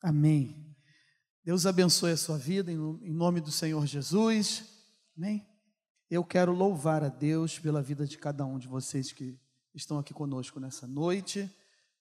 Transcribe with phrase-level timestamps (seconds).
[0.00, 0.76] Amém.
[1.44, 4.64] Deus abençoe a sua vida em nome do Senhor Jesus.
[5.16, 5.46] Amém.
[6.10, 9.38] Eu quero louvar a Deus pela vida de cada um de vocês que
[9.74, 11.50] estão aqui conosco nessa noite,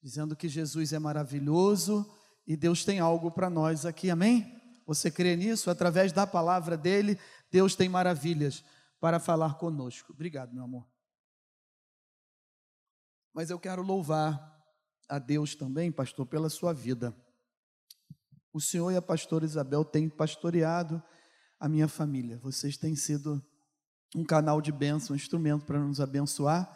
[0.02, 2.10] dizendo que Jesus é maravilhoso
[2.46, 4.09] e Deus tem algo para nós aqui.
[4.09, 4.55] Amém?
[4.86, 5.70] Você crê nisso?
[5.70, 7.20] Através da palavra dele,
[7.52, 8.64] Deus tem maravilhas
[9.00, 10.14] para falar conosco.
[10.14, 10.88] Obrigado, meu amor.
[13.34, 14.55] Mas eu quero louvar
[15.09, 17.16] a Deus também, pastor, pela sua vida.
[18.54, 21.01] O senhor e a pastora Isabel têm pastoreado
[21.60, 22.39] a minha família.
[22.39, 23.43] Vocês têm sido
[24.15, 26.70] um canal de bênção, um instrumento para nos abençoar.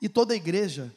[0.00, 0.94] E toda a igreja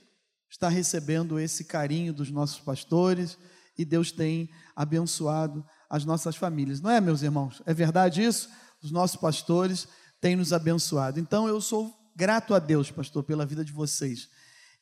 [0.50, 3.38] está recebendo esse carinho dos nossos pastores
[3.78, 6.82] e Deus tem abençoado as nossas famílias.
[6.82, 7.62] Não é, meus irmãos?
[7.66, 8.50] É verdade isso?
[8.84, 9.88] Os nossos pastores
[10.22, 11.20] têm nos abençoado.
[11.20, 14.30] Então eu sou grato a Deus, pastor, pela vida de vocês.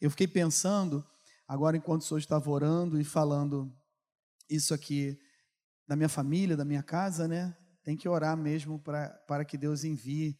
[0.02, 1.06] Eu fiquei pensando
[1.48, 3.74] Agora, enquanto o senhor estava orando e falando
[4.50, 5.18] isso aqui
[5.88, 7.56] da minha família, da minha casa, né?
[7.84, 10.38] Tem que orar mesmo pra, para que Deus envie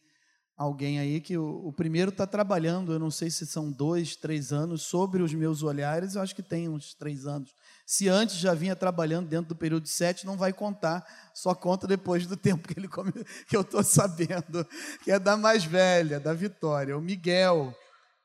[0.58, 4.52] alguém aí que o, o primeiro está trabalhando, eu não sei se são dois, três
[4.52, 7.54] anos, sobre os meus olhares, eu acho que tem uns três anos.
[7.86, 11.86] Se antes já vinha trabalhando dentro do período de sete, não vai contar, só conta
[11.86, 13.12] depois do tempo que ele come,
[13.46, 14.66] que eu estou sabendo,
[15.04, 17.72] que é da mais velha, da Vitória, o Miguel.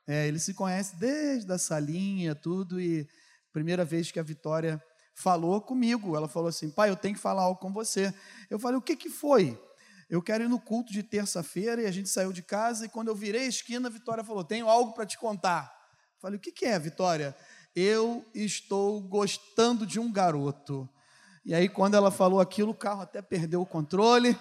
[0.06, 3.08] É, ele se conhece desde a salinha, tudo, e
[3.52, 4.82] primeira vez que a Vitória
[5.14, 8.12] falou comigo, ela falou assim: pai, eu tenho que falar algo com você.
[8.50, 9.60] Eu falei: o que, que foi?
[10.10, 13.08] Eu quero ir no culto de terça-feira, e a gente saiu de casa, e quando
[13.08, 15.72] eu virei a esquina, a Vitória falou: tenho algo para te contar.
[16.16, 17.36] Eu falei: o que, que é, Vitória?
[17.74, 20.88] Eu estou gostando de um garoto.
[21.44, 24.38] E aí, quando ela falou aquilo, o carro até perdeu o controle.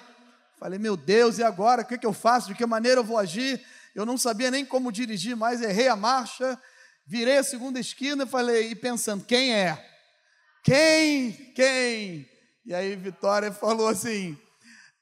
[0.58, 1.81] Falei, meu Deus, e agora?
[1.81, 2.47] O que, que eu faço?
[2.47, 3.61] De que maneira eu vou agir?
[3.95, 6.59] eu não sabia nem como dirigir mais, errei a marcha,
[7.05, 9.92] virei a segunda esquina e falei, e pensando, quem é?
[10.64, 11.33] Quem?
[11.53, 12.30] Quem?
[12.66, 14.38] E aí Vitória falou assim: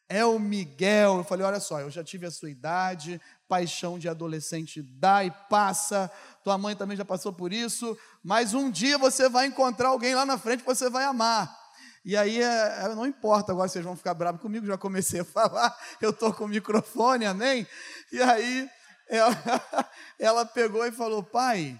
[0.09, 1.17] é o Miguel.
[1.17, 5.31] Eu falei: olha só, eu já tive a sua idade, paixão de adolescente dá e
[5.49, 6.11] passa,
[6.43, 10.25] tua mãe também já passou por isso, mas um dia você vai encontrar alguém lá
[10.25, 11.55] na frente que você vai amar.
[12.03, 15.25] E aí, é, é não importa agora vocês vão ficar bravos comigo, já comecei a
[15.25, 17.67] falar, eu estou com o microfone, amém?
[18.11, 18.67] E aí,
[19.07, 19.35] ela,
[20.17, 21.79] ela pegou e falou: Pai,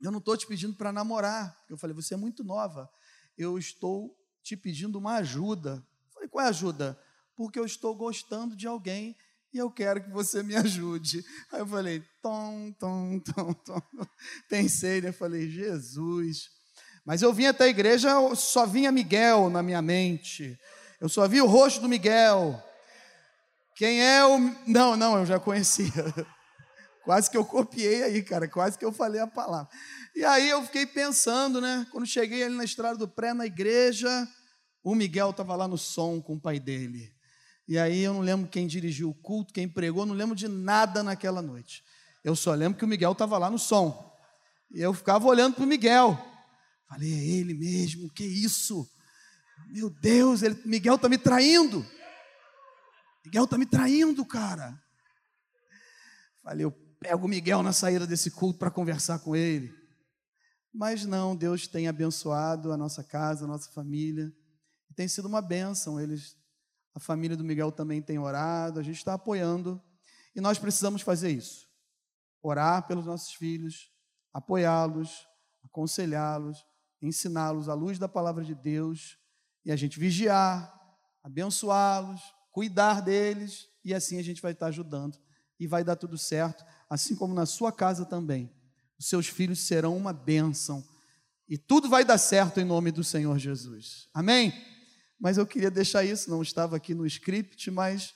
[0.00, 1.56] eu não estou te pedindo para namorar.
[1.68, 2.90] Eu falei: Você é muito nova.
[3.36, 5.84] Eu estou te pedindo uma ajuda.
[6.06, 6.98] Eu falei: Qual é a ajuda?
[7.36, 9.16] Porque eu estou gostando de alguém
[9.52, 11.24] e eu quero que você me ajude.
[11.52, 13.82] Aí eu falei: Tom, tom, tom, tom.
[14.48, 15.12] Pensei, né?
[15.12, 16.50] Falei: Jesus.
[17.04, 20.58] Mas eu vim até a igreja, só vinha Miguel na minha mente.
[21.00, 22.62] Eu só vi o rosto do Miguel.
[23.74, 24.38] Quem é o.
[24.66, 25.92] Não, não, eu já conhecia.
[27.04, 29.68] Quase que eu copiei aí, cara, quase que eu falei a palavra.
[30.16, 31.86] E aí eu fiquei pensando, né?
[31.92, 34.26] Quando cheguei ali na estrada do pré, na igreja,
[34.82, 37.14] o Miguel estava lá no som com o pai dele.
[37.68, 41.02] E aí eu não lembro quem dirigiu o culto, quem pregou, não lembro de nada
[41.02, 41.84] naquela noite.
[42.22, 44.10] Eu só lembro que o Miguel estava lá no som.
[44.70, 46.18] E eu ficava olhando para o Miguel.
[46.88, 48.88] Falei, é ele mesmo, que isso?
[49.68, 51.84] Meu Deus, ele, Miguel está me traindo.
[53.24, 54.78] Miguel está me traindo, cara.
[56.42, 59.70] Falei, eu pego o Miguel na saída desse culto para conversar com ele.
[60.72, 64.32] Mas não, Deus tem abençoado a nossa casa, a nossa família.
[64.96, 66.00] Tem sido uma bênção.
[66.00, 66.34] Eles,
[66.94, 69.78] a família do Miguel também tem orado, a gente está apoiando.
[70.34, 71.68] E nós precisamos fazer isso.
[72.42, 73.92] Orar pelos nossos filhos,
[74.32, 75.28] apoiá-los,
[75.62, 76.64] aconselhá-los,
[77.02, 79.18] ensiná-los à luz da palavra de Deus
[79.62, 80.72] e a gente vigiar,
[81.22, 85.18] abençoá-los, cuidar deles e assim a gente vai estar ajudando
[85.60, 88.48] e vai dar tudo certo assim como na sua casa também.
[88.96, 90.84] Os seus filhos serão uma bênção
[91.48, 94.08] e tudo vai dar certo em nome do Senhor Jesus.
[94.14, 94.54] Amém?
[95.18, 98.14] Mas eu queria deixar isso, não estava aqui no script, mas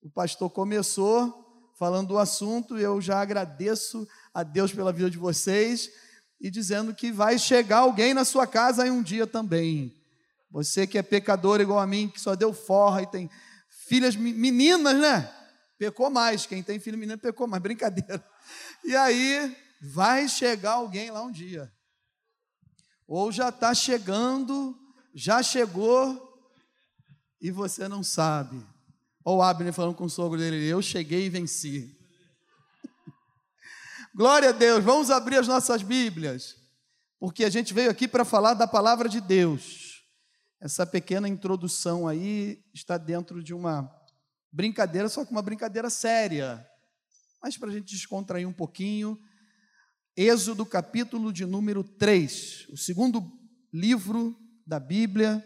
[0.00, 1.42] o pastor começou
[1.78, 5.90] falando do assunto eu já agradeço a Deus pela vida de vocês
[6.40, 9.94] e dizendo que vai chegar alguém na sua casa em um dia também.
[10.50, 13.28] Você que é pecador igual a mim, que só deu forra e tem
[13.68, 15.43] filhas meninas, né?
[15.78, 16.46] Pecou mais.
[16.46, 17.60] Quem tem filho menino pecou mais.
[17.62, 18.24] Brincadeira.
[18.84, 21.72] E aí vai chegar alguém lá um dia.
[23.06, 24.76] Ou já está chegando,
[25.14, 26.32] já chegou
[27.40, 28.64] e você não sabe.
[29.24, 31.98] Ou Abner falando com o sogro dele: Eu cheguei e venci.
[34.14, 34.84] Glória a Deus.
[34.84, 36.56] Vamos abrir as nossas Bíblias.
[37.18, 40.02] Porque a gente veio aqui para falar da palavra de Deus.
[40.60, 43.90] Essa pequena introdução aí está dentro de uma
[44.54, 46.64] brincadeira, só que uma brincadeira séria.
[47.42, 49.18] Mas para a gente descontrair um pouquinho,
[50.16, 53.20] Êxodo capítulo de número 3, o segundo
[53.72, 55.44] livro da Bíblia,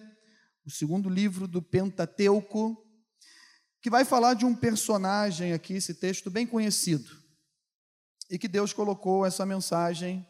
[0.66, 2.76] o segundo livro do Pentateuco,
[3.80, 7.10] que vai falar de um personagem aqui, esse texto bem conhecido,
[8.30, 10.26] e que Deus colocou essa mensagem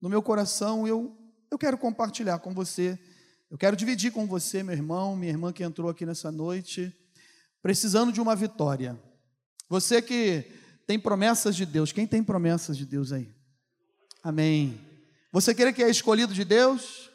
[0.00, 1.14] no meu coração, eu,
[1.50, 2.98] eu quero compartilhar com você,
[3.50, 6.96] eu quero dividir com você, meu irmão, minha irmã que entrou aqui nessa noite,
[7.66, 8.96] precisando de uma vitória.
[9.68, 10.44] Você que
[10.86, 13.28] tem promessas de Deus, quem tem promessas de Deus aí?
[14.22, 14.80] Amém.
[15.32, 17.10] Você crê que é escolhido de Deus?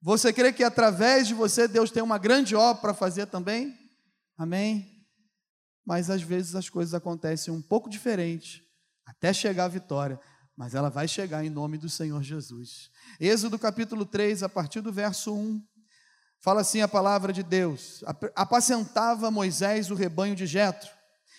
[0.00, 3.78] Você crê que através de você Deus tem uma grande obra para fazer também?
[4.38, 5.04] Amém?
[5.84, 8.64] Mas às vezes as coisas acontecem um pouco diferente
[9.04, 10.18] até chegar a vitória,
[10.56, 12.90] mas ela vai chegar em nome do Senhor Jesus.
[13.20, 15.62] Êxodo capítulo 3, a partir do verso 1,
[16.46, 18.04] fala assim a palavra de Deus:
[18.36, 20.88] Apacentava Moisés o rebanho de Jetro,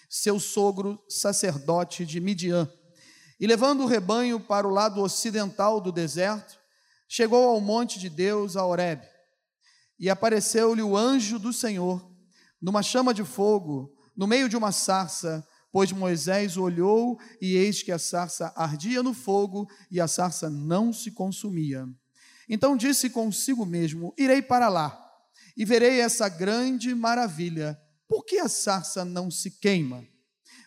[0.09, 2.69] seu sogro sacerdote de Midian,
[3.39, 6.59] e levando o rebanho para o lado ocidental do deserto,
[7.07, 9.07] chegou ao monte de Deus, a Horebe,
[9.97, 12.05] e apareceu-lhe o anjo do Senhor
[12.61, 17.93] numa chama de fogo, no meio de uma sarça, pois Moisés olhou e eis que
[17.93, 21.87] a sarça ardia no fogo e a sarça não se consumia.
[22.47, 25.03] Então disse consigo mesmo: Irei para lá
[25.55, 27.77] e verei essa grande maravilha.
[28.07, 30.05] Por que a sarça não se queima?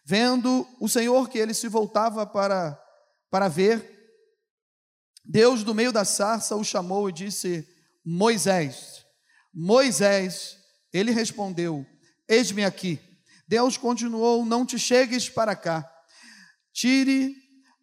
[0.04, 2.78] Vendo o Senhor que ele se voltava para,
[3.30, 3.98] para ver,
[5.24, 7.66] Deus do meio da sarça o chamou e disse:
[8.04, 9.04] Moisés,
[9.54, 10.56] Moisés,
[10.92, 11.86] ele respondeu:
[12.28, 12.98] Eis-me aqui.
[13.46, 15.88] Deus continuou: Não te chegues para cá.
[16.72, 17.34] Tire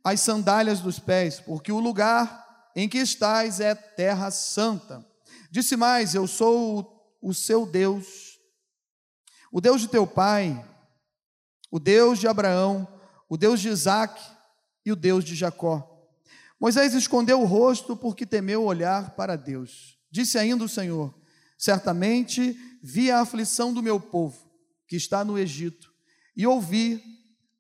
[0.04, 2.47] as sandálias dos pés, porque o lugar
[2.78, 5.04] em que estás é terra santa.
[5.50, 8.40] Disse mais: Eu sou o seu Deus,
[9.52, 10.64] o Deus de teu pai,
[11.72, 12.88] o Deus de Abraão,
[13.28, 14.22] o Deus de Isaac
[14.86, 15.92] e o Deus de Jacó.
[16.60, 19.98] Moisés escondeu o rosto porque temeu olhar para Deus.
[20.12, 21.12] Disse ainda o Senhor:
[21.58, 24.52] Certamente vi a aflição do meu povo,
[24.88, 25.92] que está no Egito,
[26.36, 27.04] e ouvi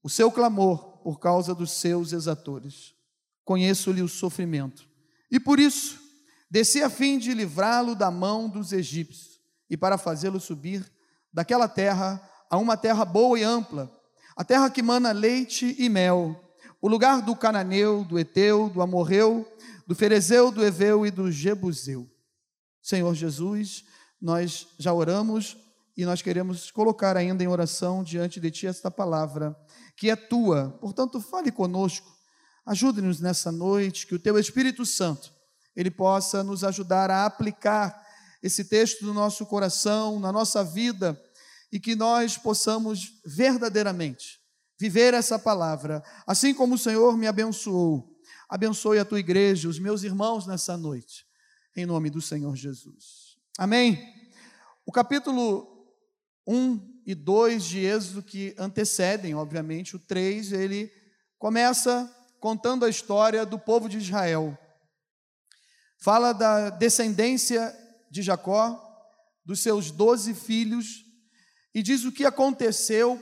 [0.03, 2.93] o seu clamor por causa dos seus exatores.
[3.43, 4.87] Conheço-lhe o sofrimento.
[5.29, 5.99] E por isso,
[6.49, 9.39] desci a fim de livrá-lo da mão dos egípcios,
[9.69, 10.89] e para fazê-lo subir
[11.33, 13.91] daquela terra a uma terra boa e ampla,
[14.35, 16.39] a terra que mana leite e mel,
[16.81, 19.45] o lugar do cananeu, do eteu, do amorreu,
[19.85, 22.09] do ferezeu, do eveu e do jebuseu.
[22.81, 23.83] Senhor Jesus,
[24.21, 25.57] nós já oramos
[25.95, 29.57] e nós queremos colocar ainda em oração diante de Ti esta palavra,
[29.95, 30.77] que é Tua.
[30.79, 32.16] Portanto, fale conosco,
[32.67, 35.33] ajude-nos nessa noite, que o Teu Espírito Santo,
[35.75, 38.05] Ele possa nos ajudar a aplicar
[38.43, 41.19] esse texto no nosso coração, na nossa vida,
[41.71, 44.39] e que nós possamos verdadeiramente
[44.79, 48.15] viver essa palavra, assim como o Senhor me abençoou.
[48.47, 51.25] Abençoe a tua igreja, os meus irmãos nessa noite
[51.77, 53.37] em nome do Senhor Jesus.
[53.55, 54.03] Amém?
[54.83, 55.87] O capítulo
[56.47, 60.91] 1 e 2 de Êxodo, que antecedem, obviamente, o 3, ele
[61.37, 64.57] começa contando a história do povo de Israel.
[65.99, 67.75] Fala da descendência
[68.09, 68.83] de Jacó,
[69.45, 71.03] dos seus doze filhos,
[71.73, 73.21] e diz o que aconteceu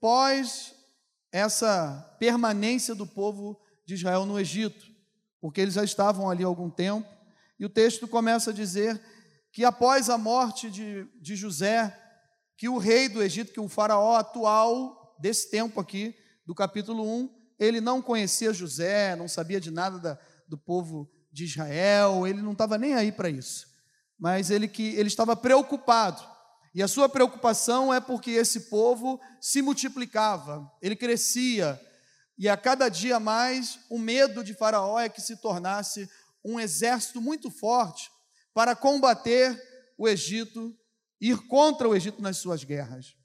[0.00, 0.74] pós
[1.32, 4.86] essa permanência do povo de Israel no Egito,
[5.40, 7.08] porque eles já estavam ali há algum tempo,
[7.58, 9.00] e o texto começa a dizer
[9.52, 11.96] que após a morte de, de José,
[12.58, 17.35] que o rei do Egito, que o faraó atual desse tempo aqui, do capítulo 1,
[17.58, 22.52] ele não conhecia José, não sabia de nada da, do povo de Israel, ele não
[22.52, 23.66] estava nem aí para isso.
[24.18, 26.22] Mas ele que ele estava preocupado.
[26.74, 31.80] E a sua preocupação é porque esse povo se multiplicava, ele crescia,
[32.38, 36.08] e a cada dia mais o medo de Faraó é que se tornasse
[36.44, 38.10] um exército muito forte
[38.52, 39.58] para combater
[39.96, 40.74] o Egito,
[41.20, 43.16] ir contra o Egito nas suas guerras.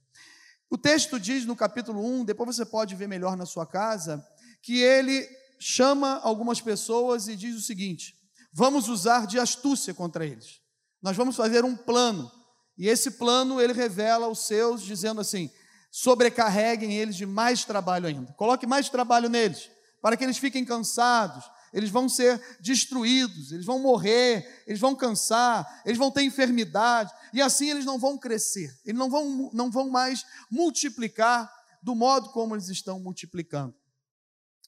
[0.72, 4.25] O texto diz no capítulo 1, depois você pode ver melhor na sua casa,
[4.63, 5.28] que ele
[5.60, 8.16] chama algumas pessoas e diz o seguinte:
[8.54, 10.62] vamos usar de astúcia contra eles.
[11.01, 12.32] Nós vamos fazer um plano.
[12.78, 15.51] E esse plano ele revela aos seus, dizendo assim:
[15.92, 18.32] sobrecarreguem eles de mais trabalho ainda.
[18.38, 19.70] Coloque mais trabalho neles,
[20.01, 25.82] para que eles fiquem cansados, eles vão ser destruídos, eles vão morrer, eles vão cansar,
[25.86, 29.90] eles vão ter enfermidade, e assim eles não vão crescer, eles não vão, não vão
[29.90, 31.51] mais multiplicar
[31.82, 33.75] do modo como eles estão multiplicando.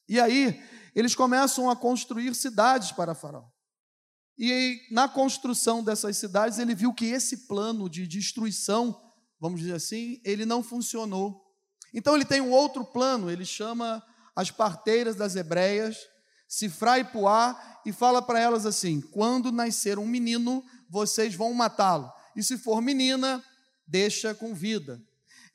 [0.08, 0.62] E aí,
[0.96, 3.46] eles começam a construir cidades para Faraó.
[4.38, 9.00] E na construção dessas cidades, ele viu que esse plano de destruição,
[9.40, 11.42] vamos dizer assim, ele não funcionou.
[11.94, 14.04] Então ele tem um outro plano, ele chama
[14.36, 15.98] as parteiras das hebreias,
[16.56, 22.14] Sifra e Puá, e fala para elas assim: quando nascer um menino, vocês vão matá-lo.
[22.36, 23.44] e se for menina,
[23.88, 25.02] deixa com vida.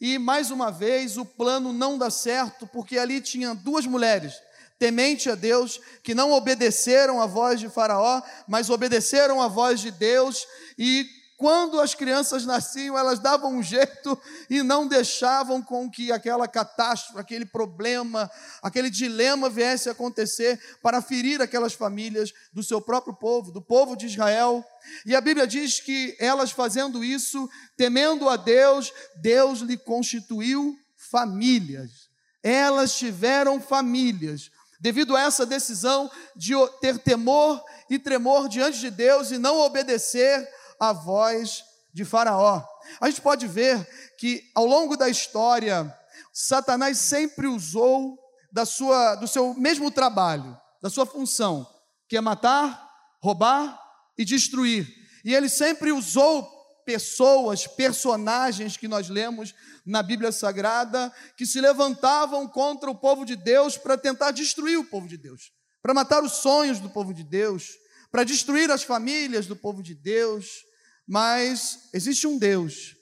[0.01, 4.35] E mais uma vez o plano não dá certo, porque ali tinha duas mulheres,
[4.77, 9.93] temente a Deus, que não obedeceram à voz de Faraó, mas obedeceram à voz de
[9.93, 11.07] Deus e
[11.39, 17.17] quando as crianças nasciam, elas davam um jeito e não deixavam com que aquela catástrofe,
[17.17, 18.29] aquele problema,
[18.61, 23.97] aquele dilema viesse a acontecer para ferir aquelas famílias do seu próprio povo, do povo
[23.97, 24.65] de Israel.
[25.07, 28.93] E a Bíblia diz que elas fazendo isso, temendo a Deus,
[29.23, 32.09] Deus lhe constituiu famílias.
[32.43, 34.51] Elas tiveram famílias.
[34.81, 40.58] Devido a essa decisão de ter temor e tremor diante de Deus e não obedecer
[40.81, 42.63] a voz de Faraó.
[43.01, 43.87] A gente pode ver
[44.19, 45.93] que ao longo da história,
[46.33, 48.19] Satanás sempre usou
[48.53, 51.67] da sua, do seu mesmo trabalho, da sua função,
[52.09, 52.89] que é matar,
[53.21, 53.79] roubar
[54.17, 54.87] e destruir.
[55.25, 59.55] E ele sempre usou pessoas, personagens que nós lemos
[59.85, 64.85] na Bíblia Sagrada, que se levantavam contra o povo de Deus para tentar destruir o
[64.85, 67.73] povo de Deus, para matar os sonhos do povo de Deus,
[68.11, 70.65] para destruir as famílias do povo de Deus,
[71.09, 72.95] mas existe um Deus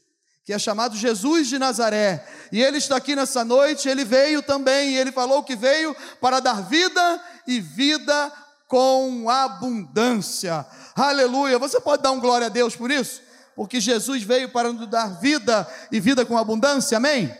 [0.44, 4.92] que é chamado Jesus de Nazaré, e ele está aqui nessa noite, ele veio também,
[4.92, 8.30] e ele falou que veio para dar vida e vida
[8.68, 10.64] com abundância.
[10.94, 11.58] Aleluia!
[11.58, 13.20] Você pode dar um glória a Deus por isso?
[13.56, 17.36] Porque Jesus veio para nos dar vida e vida com abundância, amém?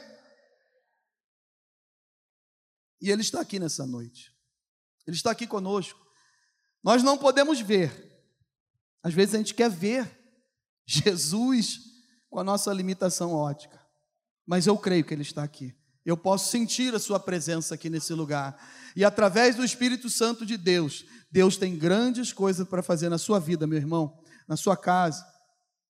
[3.00, 4.34] E ele está aqui nessa noite.
[5.06, 6.00] Ele está aqui conosco.
[6.82, 7.92] Nós não podemos ver.
[9.00, 10.15] Às vezes a gente quer ver,
[10.86, 11.80] Jesus
[12.30, 13.80] com a nossa limitação ótica.
[14.46, 15.74] Mas eu creio que Ele está aqui.
[16.04, 18.56] Eu posso sentir a Sua presença aqui nesse lugar.
[18.94, 23.40] E através do Espírito Santo de Deus, Deus tem grandes coisas para fazer na sua
[23.40, 24.16] vida, meu irmão,
[24.46, 25.26] na sua casa,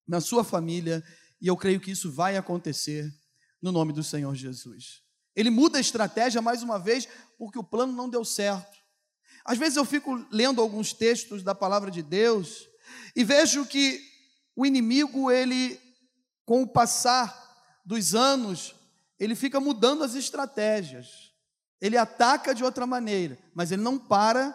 [0.09, 1.05] na sua família.
[1.41, 3.13] E eu creio que isso vai acontecer
[3.61, 5.03] no nome do Senhor Jesus.
[5.35, 7.07] Ele muda a estratégia mais uma vez,
[7.39, 8.77] porque o plano não deu certo.
[9.45, 12.67] Às vezes eu fico lendo alguns textos da palavra de Deus
[13.15, 14.01] e vejo que
[14.57, 15.79] o inimigo, ele,
[16.45, 17.45] com o passar
[17.85, 18.75] dos anos,
[19.21, 21.33] ele fica mudando as estratégias.
[21.81, 24.55] Ele ataca de outra maneira, mas ele não para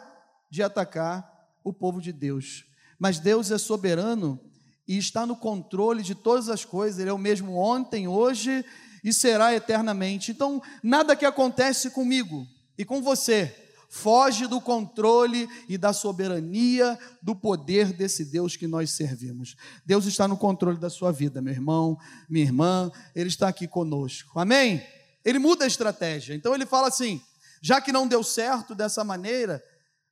[0.49, 1.29] de atacar
[1.63, 2.65] o povo de Deus.
[2.97, 4.39] Mas Deus é soberano
[4.87, 8.65] e está no controle de todas as coisas, Ele é o mesmo ontem, hoje
[9.03, 10.31] e será eternamente.
[10.31, 12.45] Então, nada que acontece comigo
[12.77, 18.91] e com você foge do controle e da soberania do poder desse Deus que nós
[18.91, 19.57] servimos.
[19.85, 21.97] Deus está no controle da sua vida, meu irmão,
[22.29, 24.39] minha irmã, Ele está aqui conosco.
[24.39, 24.81] Amém?
[25.25, 26.33] Ele muda a estratégia.
[26.33, 27.21] Então ele fala assim:
[27.61, 29.61] já que não deu certo dessa maneira,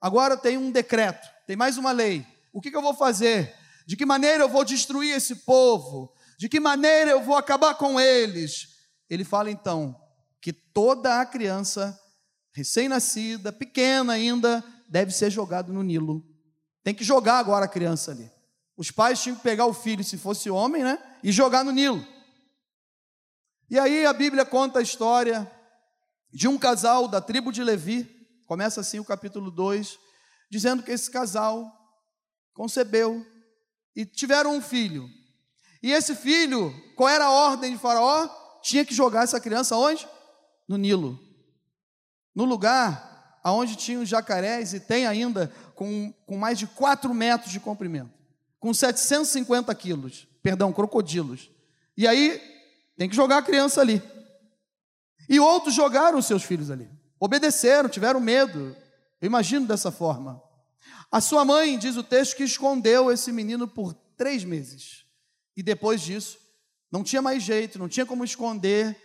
[0.01, 2.27] agora tem um decreto, tem mais uma lei.
[2.51, 3.55] O que, que eu vou fazer?
[3.88, 6.13] De que maneira eu vou destruir esse povo?
[6.38, 8.75] De que maneira eu vou acabar com eles?
[9.09, 9.95] Ele fala então
[10.41, 11.98] que toda a criança
[12.51, 16.25] recém-nascida, pequena ainda, deve ser jogado no Nilo.
[16.84, 18.29] Tem que jogar agora a criança ali.
[18.75, 20.98] Os pais tinham que pegar o filho, se fosse homem, né?
[21.24, 22.06] E jogar no Nilo.
[23.70, 25.50] E aí a Bíblia conta a história
[26.32, 28.10] de um casal da tribo de Levi,
[28.46, 30.00] começa assim o capítulo 2,
[30.50, 31.72] dizendo que esse casal
[32.53, 33.25] concebeu
[33.96, 35.08] e tiveram um filho.
[35.84, 38.27] E esse filho, qual era a ordem de Faraó?
[38.62, 40.08] Tinha que jogar essa criança onde?
[40.68, 41.28] No Nilo
[42.36, 47.51] no lugar aonde tinha os jacarés e tem ainda com, com mais de 4 metros
[47.51, 48.12] de comprimento,
[48.59, 51.50] com 750 quilos, perdão, crocodilos.
[51.95, 52.41] E aí
[52.98, 54.01] tem que jogar a criança ali.
[55.27, 58.75] E outros jogaram seus filhos ali, obedeceram, tiveram medo.
[59.21, 60.41] Eu imagino dessa forma.
[61.12, 65.05] A sua mãe, diz o texto, que escondeu esse menino por três meses.
[65.55, 66.38] E depois disso,
[66.91, 68.95] não tinha mais jeito, não tinha como esconder,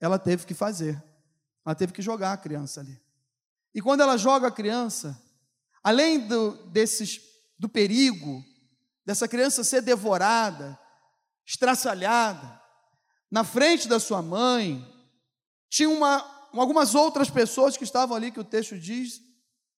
[0.00, 1.02] ela teve que fazer.
[1.64, 3.00] Ela teve que jogar a criança ali.
[3.74, 5.20] E quando ela joga a criança,
[5.82, 7.20] além do, desses,
[7.58, 8.44] do perigo
[9.04, 10.78] dessa criança ser devorada,
[11.46, 12.60] estraçalhada,
[13.30, 14.86] na frente da sua mãe,
[15.68, 19.20] tinha uma, algumas outras pessoas que estavam ali, que o texto diz,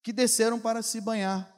[0.03, 1.51] que desceram para se banhar,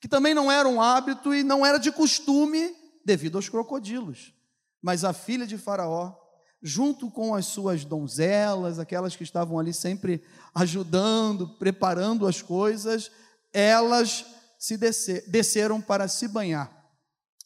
[0.00, 2.74] que também não era um hábito e não era de costume
[3.04, 4.32] devido aos crocodilos.
[4.80, 6.21] Mas a filha de Faraó
[6.62, 10.22] junto com as suas donzelas, aquelas que estavam ali sempre
[10.54, 13.10] ajudando, preparando as coisas,
[13.52, 14.24] elas
[14.58, 16.70] se descer, desceram para se banhar.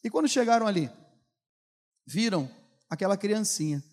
[0.03, 0.89] E quando chegaram ali,
[2.05, 2.49] viram
[2.89, 3.83] aquela criancinha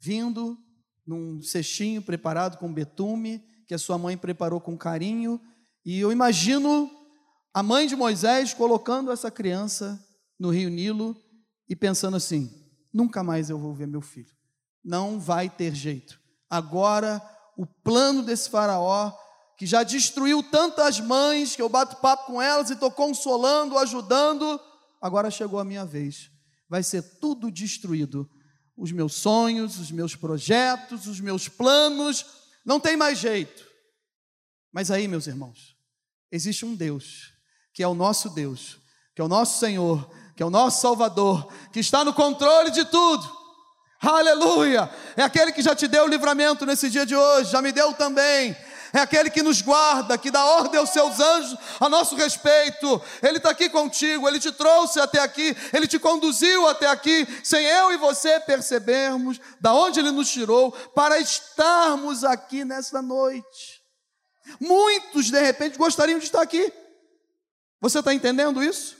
[0.00, 0.58] vindo
[1.06, 5.40] num cestinho preparado com betume, que a sua mãe preparou com carinho,
[5.84, 6.90] e eu imagino
[7.54, 9.98] a mãe de Moisés colocando essa criança
[10.38, 11.16] no rio Nilo
[11.68, 12.50] e pensando assim:
[12.92, 14.37] nunca mais eu vou ver meu filho.
[14.88, 16.18] Não vai ter jeito.
[16.48, 17.20] Agora,
[17.58, 19.12] o plano desse Faraó,
[19.58, 24.58] que já destruiu tantas mães, que eu bato papo com elas e estou consolando, ajudando,
[24.98, 26.30] agora chegou a minha vez.
[26.70, 28.26] Vai ser tudo destruído.
[28.74, 32.24] Os meus sonhos, os meus projetos, os meus planos,
[32.64, 33.66] não tem mais jeito.
[34.72, 35.76] Mas aí, meus irmãos,
[36.32, 37.34] existe um Deus,
[37.74, 38.78] que é o nosso Deus,
[39.14, 42.86] que é o nosso Senhor, que é o nosso Salvador, que está no controle de
[42.86, 43.36] tudo.
[44.00, 44.88] Aleluia!
[45.16, 47.92] É aquele que já te deu o livramento nesse dia de hoje, já me deu
[47.94, 48.56] também.
[48.92, 53.02] É aquele que nos guarda, que dá ordem aos seus anjos a nosso respeito.
[53.22, 57.66] Ele está aqui contigo, ele te trouxe até aqui, ele te conduziu até aqui, sem
[57.66, 63.82] eu e você percebermos da onde ele nos tirou, para estarmos aqui nessa noite.
[64.60, 66.72] Muitos, de repente, gostariam de estar aqui.
[67.80, 68.98] Você está entendendo isso?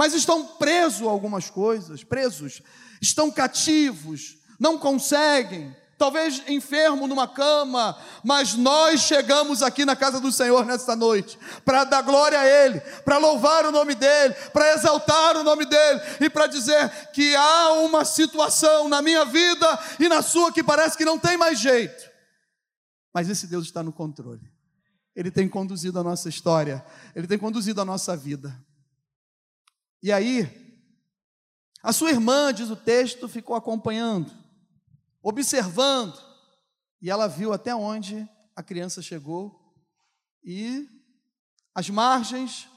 [0.00, 2.62] mas estão presos a algumas coisas, presos,
[3.00, 10.32] estão cativos, não conseguem, talvez enfermo numa cama, mas nós chegamos aqui na casa do
[10.32, 15.36] Senhor nesta noite para dar glória a Ele, para louvar o nome dEle, para exaltar
[15.36, 20.22] o nome dEle e para dizer que há uma situação na minha vida e na
[20.22, 22.10] sua que parece que não tem mais jeito,
[23.12, 24.50] mas esse Deus está no controle.
[25.14, 26.82] Ele tem conduzido a nossa história,
[27.14, 28.58] Ele tem conduzido a nossa vida.
[30.02, 30.69] E aí,
[31.82, 34.30] a sua irmã, diz o texto, ficou acompanhando,
[35.22, 36.18] observando,
[37.00, 39.74] e ela viu até onde a criança chegou
[40.44, 40.86] e
[41.74, 42.68] as margens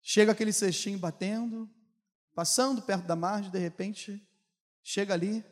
[0.00, 1.68] chega aquele cestinho batendo,
[2.34, 4.26] passando perto da margem, de repente
[4.82, 5.44] chega ali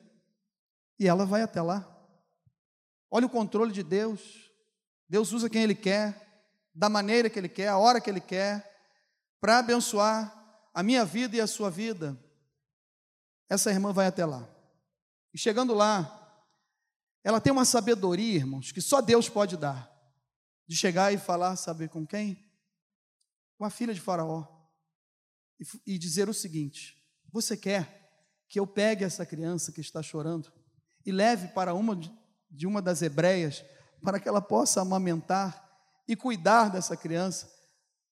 [0.98, 1.86] e ela vai até lá.
[3.10, 4.50] Olha o controle de Deus.
[5.08, 8.74] Deus usa quem Ele quer, da maneira que Ele quer, a hora que Ele quer
[9.40, 10.45] para abençoar
[10.76, 12.22] a minha vida e a sua vida,
[13.48, 14.46] essa irmã vai até lá.
[15.32, 16.44] E chegando lá,
[17.24, 19.90] ela tem uma sabedoria, irmãos, que só Deus pode dar.
[20.68, 22.46] De chegar e falar, sabe com quem?
[23.56, 24.46] Com a filha de Faraó.
[25.58, 28.12] E, e dizer o seguinte: Você quer
[28.46, 30.52] que eu pegue essa criança que está chorando
[31.06, 31.96] e leve para uma
[32.50, 33.64] de uma das hebreias,
[34.02, 35.74] para que ela possa amamentar
[36.06, 37.50] e cuidar dessa criança?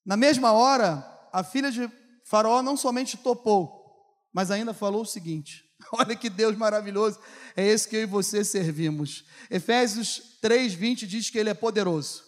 [0.02, 3.84] Na mesma hora, a filha de Faraó não somente topou,
[4.32, 7.20] mas ainda falou o seguinte: olha que Deus maravilhoso,
[7.56, 9.24] é esse que eu e você servimos.
[9.50, 12.24] Efésios 3,20 diz que Ele é poderoso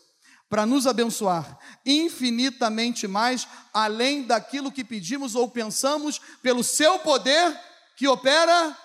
[0.49, 7.59] para nos abençoar infinitamente mais, além daquilo que pedimos ou pensamos, pelo seu poder
[7.97, 8.77] que opera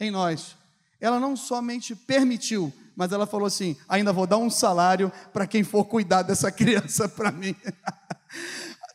[0.00, 0.56] em nós.
[1.00, 5.62] Ela não somente permitiu, mas ela falou assim: ainda vou dar um salário para quem
[5.62, 7.54] for cuidar dessa criança para mim.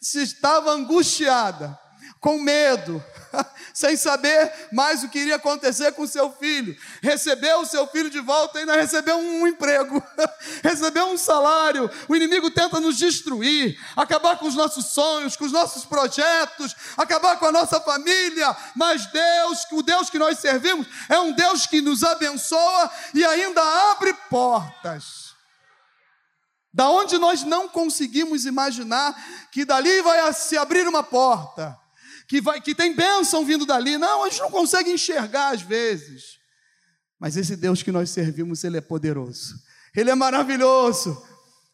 [0.01, 1.77] Se estava angustiada,
[2.19, 3.03] com medo,
[3.73, 6.75] sem saber mais o que iria acontecer com seu filho.
[7.01, 10.01] Recebeu o seu filho de volta e ainda recebeu um emprego,
[10.63, 11.89] recebeu um salário.
[12.07, 17.37] O inimigo tenta nos destruir, acabar com os nossos sonhos, com os nossos projetos, acabar
[17.37, 18.55] com a nossa família.
[18.75, 23.61] Mas Deus, o Deus que nós servimos, é um Deus que nos abençoa e ainda
[23.91, 25.26] abre portas
[26.77, 29.15] da onde nós não conseguimos imaginar
[29.51, 31.75] que dali vai se abrir uma porta,
[32.27, 33.97] que, vai, que tem bênção vindo dali.
[33.97, 36.37] Não, a gente não consegue enxergar às vezes.
[37.19, 39.55] Mas esse Deus que nós servimos, Ele é poderoso,
[39.95, 41.19] Ele é maravilhoso,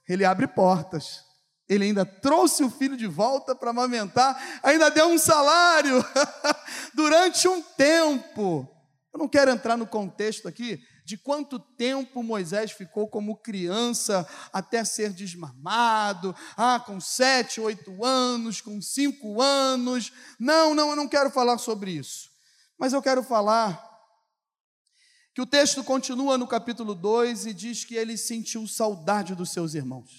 [0.08, 1.20] Ele abre portas.
[1.68, 6.02] Ele ainda trouxe o filho de volta para amamentar, ainda deu um salário
[6.96, 8.66] durante um tempo.
[9.14, 14.84] Eu não quero entrar no contexto aqui, de quanto tempo Moisés ficou como criança até
[14.86, 20.12] ser desmamado, ah, com sete, oito anos, com cinco anos.
[20.40, 22.30] Não, não, eu não quero falar sobre isso.
[22.78, 23.92] Mas eu quero falar
[25.34, 29.74] que o texto continua no capítulo 2 e diz que ele sentiu saudade dos seus
[29.74, 30.12] irmãos.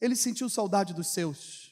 [0.00, 1.70] Ele sentiu saudade dos seus.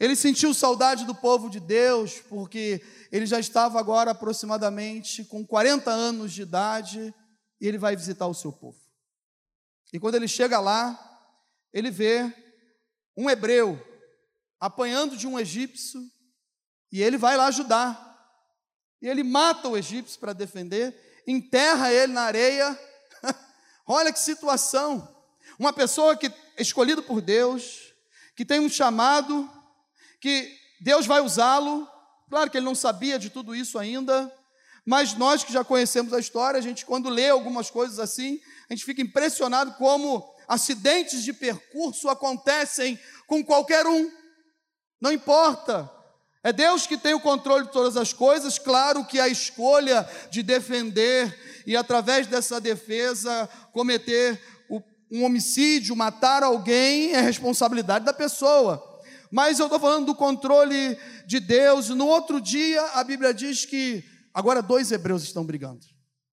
[0.00, 5.90] Ele sentiu saudade do povo de Deus, porque ele já estava agora aproximadamente com 40
[5.90, 7.12] anos de idade
[7.60, 8.78] e ele vai visitar o seu povo.
[9.92, 10.98] E quando ele chega lá,
[11.72, 12.32] ele vê
[13.16, 13.80] um hebreu
[14.60, 16.00] apanhando de um egípcio
[16.90, 18.06] e ele vai lá ajudar.
[19.00, 22.78] E ele mata o egípcio para defender, enterra ele na areia.
[23.86, 25.16] Olha que situação!
[25.58, 27.92] Uma pessoa que escolhida por Deus,
[28.36, 29.50] que tem um chamado,
[30.20, 31.88] que Deus vai usá-lo.
[32.28, 34.32] Claro que ele não sabia de tudo isso ainda,
[34.88, 38.72] mas nós que já conhecemos a história, a gente, quando lê algumas coisas assim, a
[38.72, 44.10] gente fica impressionado como acidentes de percurso acontecem com qualquer um.
[44.98, 45.92] Não importa.
[46.42, 50.42] É Deus que tem o controle de todas as coisas, claro que a escolha de
[50.42, 54.40] defender e, através dessa defesa, cometer
[55.10, 58.82] um homicídio, matar alguém, é responsabilidade da pessoa.
[59.30, 60.96] Mas eu estou falando do controle
[61.26, 61.90] de Deus.
[61.90, 65.84] No outro dia, a Bíblia diz que agora dois hebreus estão brigando.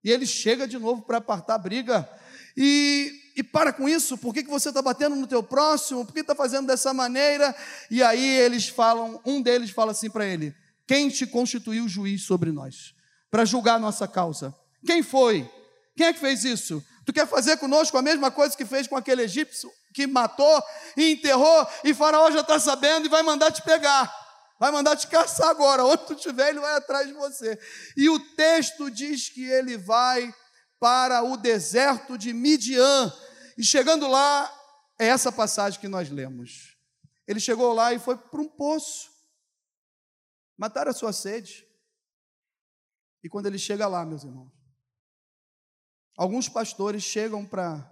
[0.03, 2.08] E ele chega de novo para apartar a briga.
[2.55, 6.05] E, e para com isso, por que, que você está batendo no teu próximo?
[6.05, 7.55] Por que está fazendo dessa maneira?
[7.89, 10.55] E aí eles falam, um deles fala assim para ele:
[10.88, 12.93] Quem te constituiu juiz sobre nós?
[13.31, 14.55] Para julgar a nossa causa?
[14.86, 15.49] Quem foi?
[15.95, 16.84] Quem é que fez isso?
[17.05, 20.62] Tu quer fazer conosco a mesma coisa que fez com aquele egípcio que matou
[20.97, 24.13] e enterrou, e Faraó já está sabendo e vai mandar te pegar,
[24.59, 25.85] vai mandar te caçar agora.
[25.85, 27.59] Onde tu estiver, ele vai atrás de você.
[27.95, 30.33] E o texto diz que ele vai
[30.79, 33.11] para o deserto de Midian,
[33.57, 34.53] e chegando lá,
[34.99, 36.77] é essa passagem que nós lemos.
[37.27, 39.09] Ele chegou lá e foi para um poço,
[40.57, 41.65] matar a sua sede.
[43.23, 44.51] E quando ele chega lá, meus irmãos,
[46.17, 47.91] alguns pastores chegam para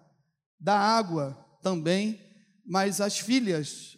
[0.60, 2.22] dar água também,
[2.66, 3.98] mas as filhas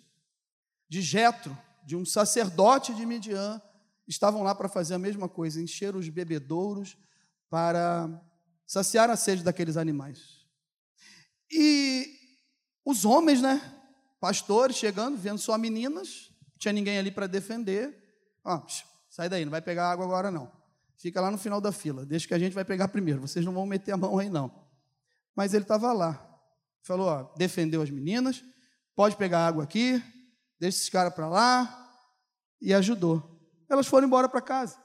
[0.88, 3.62] de Jetro, de um sacerdote de Midian,
[4.08, 6.98] estavam lá para fazer a mesma coisa, encher os bebedouros
[7.50, 8.10] para
[8.66, 10.46] saciar a sede daqueles animais.
[11.52, 12.08] E
[12.84, 13.62] os homens, né,
[14.20, 17.96] pastores chegando, vendo só meninas, não tinha ninguém ali para defender.
[18.44, 18.66] Ah,
[19.10, 20.52] sai daí, não vai pegar água agora não.
[20.98, 23.54] Fica lá no final da fila, deixa que a gente vai pegar primeiro, vocês não
[23.54, 24.66] vão meter a mão aí não.
[25.36, 26.26] Mas ele estava lá,
[26.82, 28.44] falou, ó, defendeu as meninas,
[28.96, 30.02] pode pegar água aqui,
[30.60, 31.86] deixa esses caras para lá,
[32.62, 33.24] e ajudou.
[33.70, 34.78] Elas foram embora para casa.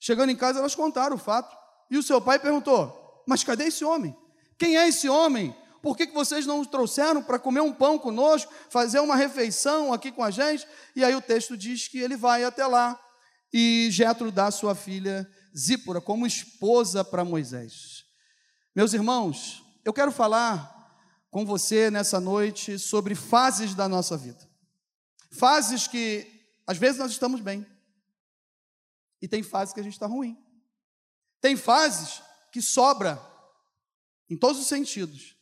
[0.00, 1.56] Chegando em casa, elas contaram o fato.
[1.90, 4.16] E o seu pai perguntou: Mas cadê esse homem?
[4.58, 5.54] Quem é esse homem?
[5.82, 9.92] Por que, que vocês não o trouxeram para comer um pão conosco, fazer uma refeição
[9.92, 10.66] aqui com a gente?
[10.94, 12.98] E aí o texto diz que ele vai até lá
[13.52, 18.04] e Jetro dá sua filha Zípora como esposa para Moisés.
[18.74, 20.74] Meus irmãos, eu quero falar
[21.30, 24.47] com você nessa noite sobre fases da nossa vida.
[25.30, 27.66] Fases que às vezes nós estamos bem,
[29.22, 30.38] e tem fases que a gente está ruim.
[31.40, 33.20] Tem fases que sobra
[34.28, 35.34] em todos os sentidos.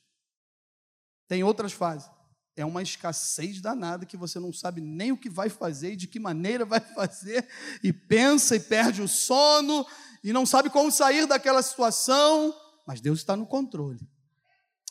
[1.27, 2.09] Tem outras fases.
[2.55, 6.07] É uma escassez danada que você não sabe nem o que vai fazer e de
[6.07, 7.47] que maneira vai fazer,
[7.83, 9.85] e pensa e perde o sono,
[10.23, 12.55] e não sabe como sair daquela situação,
[12.87, 14.09] mas Deus está no controle.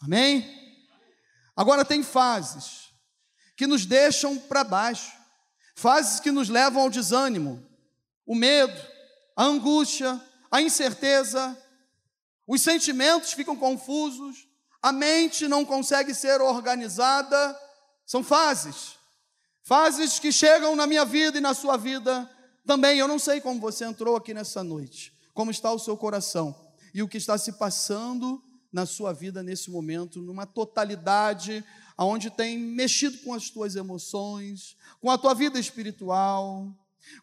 [0.01, 0.45] Amém?
[1.55, 2.93] Agora, tem fases
[3.55, 5.11] que nos deixam para baixo,
[5.75, 7.65] fases que nos levam ao desânimo,
[8.25, 8.79] o medo,
[9.35, 10.19] a angústia,
[10.51, 11.57] a incerteza,
[12.47, 14.47] os sentimentos ficam confusos,
[14.81, 17.59] a mente não consegue ser organizada.
[18.05, 18.99] São fases,
[19.63, 22.29] fases que chegam na minha vida e na sua vida
[22.67, 22.99] também.
[22.99, 26.55] Eu não sei como você entrou aqui nessa noite, como está o seu coração
[26.93, 28.41] e o que está se passando
[28.75, 31.63] na sua vida nesse momento, numa totalidade,
[31.95, 36.67] aonde tem mexido com as tuas emoções, com a tua vida espiritual,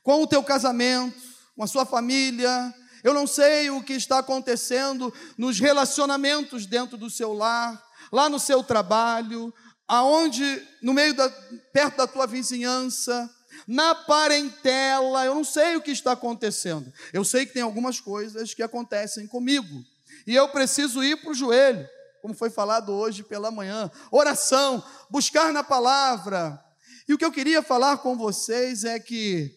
[0.02, 1.20] com o teu casamento,
[1.54, 2.74] com a sua família.
[3.04, 7.78] Eu não sei o que está acontecendo nos relacionamentos dentro do seu lar,
[8.10, 9.52] lá no seu trabalho,
[9.86, 11.28] aonde no meio da
[11.70, 13.30] perto da tua vizinhança,
[13.66, 16.90] na parentela, eu não sei o que está acontecendo.
[17.12, 19.84] Eu sei que tem algumas coisas que acontecem comigo
[20.26, 21.88] e eu preciso ir para o joelho,
[22.20, 23.90] como foi falado hoje pela manhã.
[24.11, 26.62] Oração, buscar na palavra.
[27.08, 29.56] E o que eu queria falar com vocês é que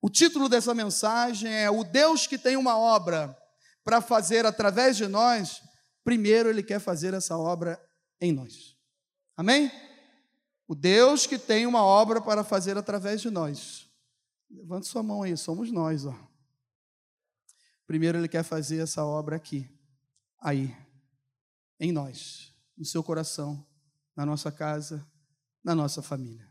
[0.00, 3.36] o título dessa mensagem é O Deus que tem uma obra
[3.84, 5.60] para fazer através de nós,
[6.04, 7.80] primeiro Ele quer fazer essa obra
[8.20, 8.76] em nós.
[9.36, 9.70] Amém?
[10.68, 13.88] O Deus que tem uma obra para fazer através de nós.
[14.50, 16.14] Levante sua mão aí, somos nós, ó.
[17.92, 19.68] Primeiro ele quer fazer essa obra aqui,
[20.40, 20.74] aí,
[21.78, 23.68] em nós, no seu coração,
[24.16, 25.06] na nossa casa,
[25.62, 26.50] na nossa família.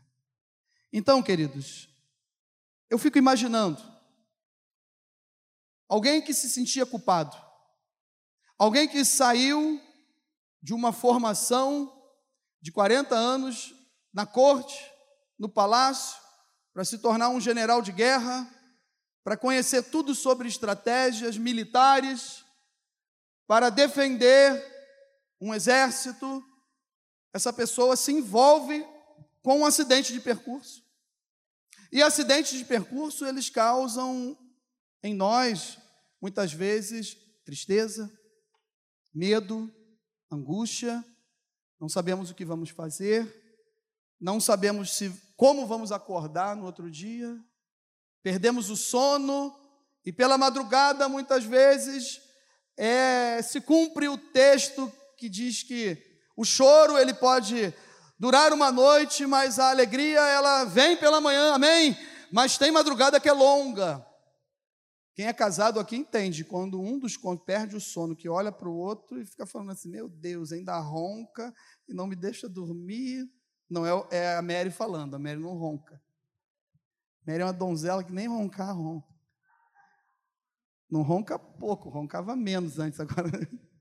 [0.92, 1.88] Então, queridos,
[2.88, 3.82] eu fico imaginando
[5.88, 7.36] alguém que se sentia culpado,
[8.56, 9.80] alguém que saiu
[10.62, 11.92] de uma formação
[12.60, 13.74] de 40 anos
[14.14, 14.78] na corte,
[15.36, 16.22] no palácio,
[16.72, 18.48] para se tornar um general de guerra,
[19.24, 22.44] para conhecer tudo sobre estratégias militares,
[23.46, 24.64] para defender
[25.40, 26.42] um exército,
[27.32, 28.86] essa pessoa se envolve
[29.42, 30.82] com um acidente de percurso.
[31.90, 34.36] E acidentes de percurso, eles causam
[35.02, 35.78] em nós,
[36.20, 38.10] muitas vezes, tristeza,
[39.12, 39.70] medo,
[40.30, 41.04] angústia,
[41.78, 43.26] não sabemos o que vamos fazer,
[44.20, 47.36] não sabemos se como vamos acordar no outro dia,
[48.22, 49.54] perdemos o sono
[50.04, 52.20] e pela madrugada muitas vezes
[52.76, 55.96] é, se cumpre o texto que diz que
[56.36, 57.74] o choro ele pode
[58.18, 61.96] durar uma noite, mas a alegria ela vem pela manhã, amém?
[62.32, 64.04] Mas tem madrugada que é longa.
[65.14, 68.76] Quem é casado aqui entende quando um dos perde o sono, que olha para o
[68.76, 71.52] outro e fica falando assim: Meu Deus, ainda ronca
[71.86, 73.28] e não me deixa dormir.
[73.68, 76.00] Não é, é a Mary falando, a Mary não ronca.
[77.26, 79.08] Mary é uma donzela que nem roncar ronca.
[80.90, 83.30] Não ronca pouco, roncava menos antes agora.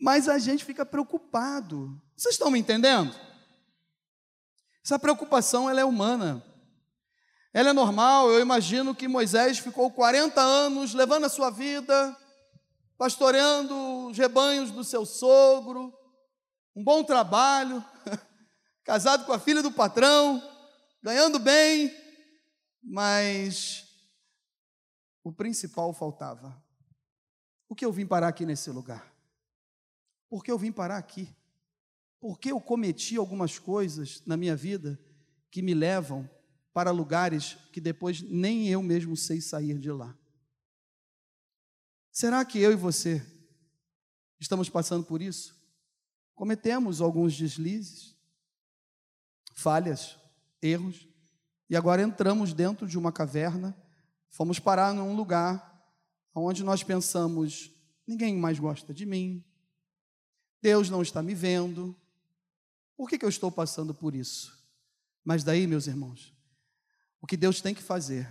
[0.00, 2.00] Mas a gente fica preocupado.
[2.16, 3.14] Vocês estão me entendendo?
[4.82, 6.42] Essa preocupação ela é humana.
[7.52, 8.30] Ela é normal.
[8.30, 12.16] Eu imagino que Moisés ficou 40 anos levando a sua vida,
[12.96, 15.92] pastoreando os rebanhos do seu sogro,
[16.74, 17.84] um bom trabalho,
[18.84, 20.42] casado com a filha do patrão,
[21.02, 21.94] ganhando bem,
[22.82, 23.86] mas
[25.22, 26.62] o principal faltava.
[27.68, 29.14] O que eu vim parar aqui nesse lugar?
[30.28, 31.28] Por que eu vim parar aqui?
[32.20, 34.98] Por que eu cometi algumas coisas na minha vida
[35.50, 36.28] que me levam
[36.72, 40.16] para lugares que depois nem eu mesmo sei sair de lá?
[42.12, 43.24] Será que eu e você
[44.38, 45.56] estamos passando por isso?
[46.34, 48.16] Cometemos alguns deslizes,
[49.60, 50.16] falhas,
[50.62, 51.06] erros,
[51.68, 53.76] e agora entramos dentro de uma caverna,
[54.30, 55.70] fomos parar num lugar
[56.34, 57.70] onde nós pensamos:
[58.06, 59.44] ninguém mais gosta de mim,
[60.62, 61.96] Deus não está me vendo.
[62.96, 64.58] Por que, que eu estou passando por isso?
[65.24, 66.34] Mas daí, meus irmãos,
[67.20, 68.28] o que Deus tem que fazer,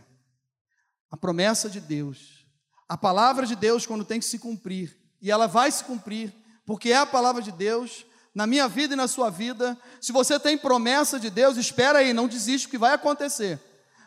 [1.09, 2.45] a promessa de Deus,
[2.87, 6.33] a palavra de Deus, quando tem que se cumprir, e ela vai se cumprir,
[6.65, 8.05] porque é a palavra de Deus,
[8.39, 9.77] na minha vida e na sua vida.
[9.99, 13.61] Se você tem promessa de Deus, espera aí, não desiste, porque vai acontecer.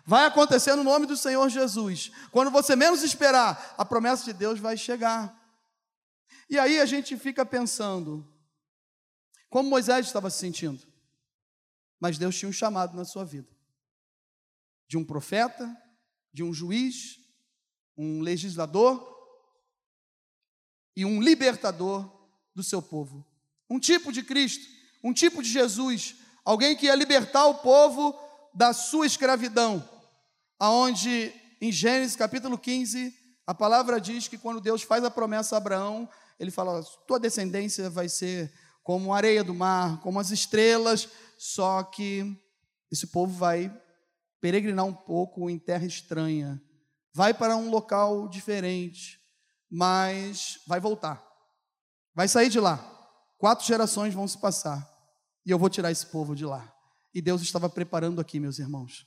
[0.07, 2.11] Vai acontecer no nome do Senhor Jesus.
[2.31, 5.39] Quando você menos esperar, a promessa de Deus vai chegar.
[6.49, 8.27] E aí a gente fica pensando,
[9.51, 10.83] como Moisés estava se sentindo.
[12.01, 13.53] Mas Deus tinha um chamado na sua vida
[14.89, 15.77] de um profeta,
[16.33, 17.21] de um juiz,
[17.99, 19.07] um legislador
[20.97, 22.11] e um libertador
[22.55, 23.31] do seu povo.
[23.73, 24.67] Um tipo de Cristo,
[25.03, 28.15] um tipo de Jesus, alguém que ia libertar o povo
[28.53, 29.83] da sua escravidão,
[30.59, 33.15] aonde em Gênesis capítulo 15,
[33.47, 36.07] a palavra diz que quando Deus faz a promessa a Abraão,
[36.39, 41.09] ele fala: tua descendência vai ser como a areia do mar, como as estrelas,
[41.39, 42.39] só que
[42.91, 43.75] esse povo vai
[44.39, 46.61] peregrinar um pouco em terra estranha,
[47.15, 49.19] vai para um local diferente,
[49.71, 51.27] mas vai voltar,
[52.15, 52.92] vai sair de lá.
[53.43, 54.89] Quatro gerações vão se passar
[55.45, 56.73] e eu vou tirar esse povo de lá.
[57.13, 59.05] E Deus estava preparando aqui, meus irmãos,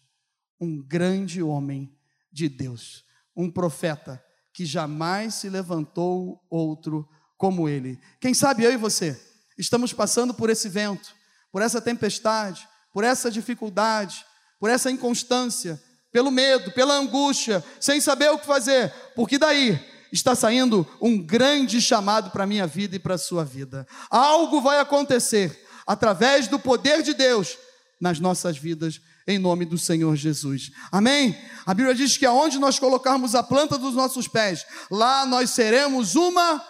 [0.60, 1.98] um grande homem
[2.34, 4.22] de Deus, um profeta
[4.54, 7.98] que jamais se levantou outro como ele.
[8.20, 9.18] Quem sabe eu e você
[9.58, 11.16] estamos passando por esse vento,
[11.50, 14.26] por essa tempestade, por essa dificuldade,
[14.60, 19.80] por essa inconstância, pelo medo, pela angústia, sem saber o que fazer, porque daí
[20.16, 23.86] está saindo um grande chamado para a minha vida e para a sua vida.
[24.10, 27.58] Algo vai acontecer através do poder de Deus
[28.00, 30.72] nas nossas vidas, em nome do Senhor Jesus.
[30.92, 31.38] Amém?
[31.66, 36.16] A Bíblia diz que aonde nós colocarmos a planta dos nossos pés, lá nós seremos
[36.16, 36.64] uma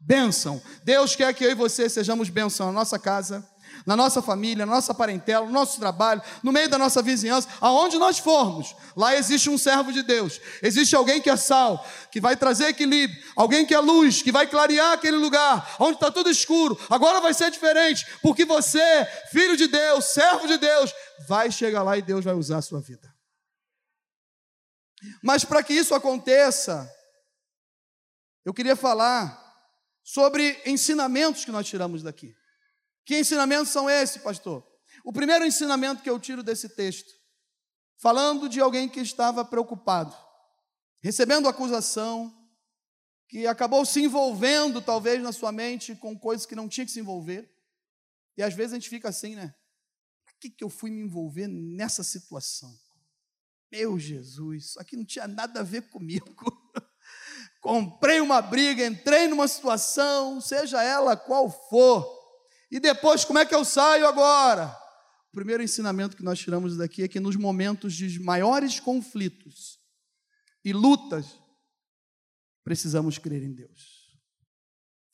[0.00, 0.62] bênção.
[0.84, 3.46] Deus quer que eu e você sejamos bênção na nossa casa,
[3.86, 7.96] na nossa família, na nossa parentela, no nosso trabalho, no meio da nossa vizinhança, aonde
[7.98, 12.36] nós formos, lá existe um servo de Deus, existe alguém que é sal, que vai
[12.36, 16.76] trazer equilíbrio, alguém que é luz, que vai clarear aquele lugar, onde está tudo escuro,
[16.90, 20.92] agora vai ser diferente, porque você, filho de Deus, servo de Deus,
[21.28, 23.14] vai chegar lá e Deus vai usar a sua vida.
[25.22, 26.90] Mas para que isso aconteça,
[28.44, 29.44] eu queria falar
[30.02, 32.34] sobre ensinamentos que nós tiramos daqui.
[33.06, 34.66] Que ensinamentos são esses, pastor?
[35.04, 37.10] O primeiro ensinamento que eu tiro desse texto,
[37.96, 40.14] falando de alguém que estava preocupado,
[41.00, 42.30] recebendo acusação,
[43.28, 47.00] que acabou se envolvendo, talvez, na sua mente com coisas que não tinha que se
[47.00, 47.48] envolver.
[48.36, 49.54] E às vezes a gente fica assim, né?
[50.24, 52.76] Por que, que eu fui me envolver nessa situação?
[53.70, 56.34] Meu Jesus, isso aqui não tinha nada a ver comigo.
[57.66, 62.15] comprei uma briga, entrei numa situação, seja ela qual for,
[62.70, 64.76] e depois como é que eu saio agora?
[65.32, 69.78] O primeiro ensinamento que nós tiramos daqui é que nos momentos de maiores conflitos
[70.64, 71.38] e lutas,
[72.64, 74.18] precisamos crer em Deus.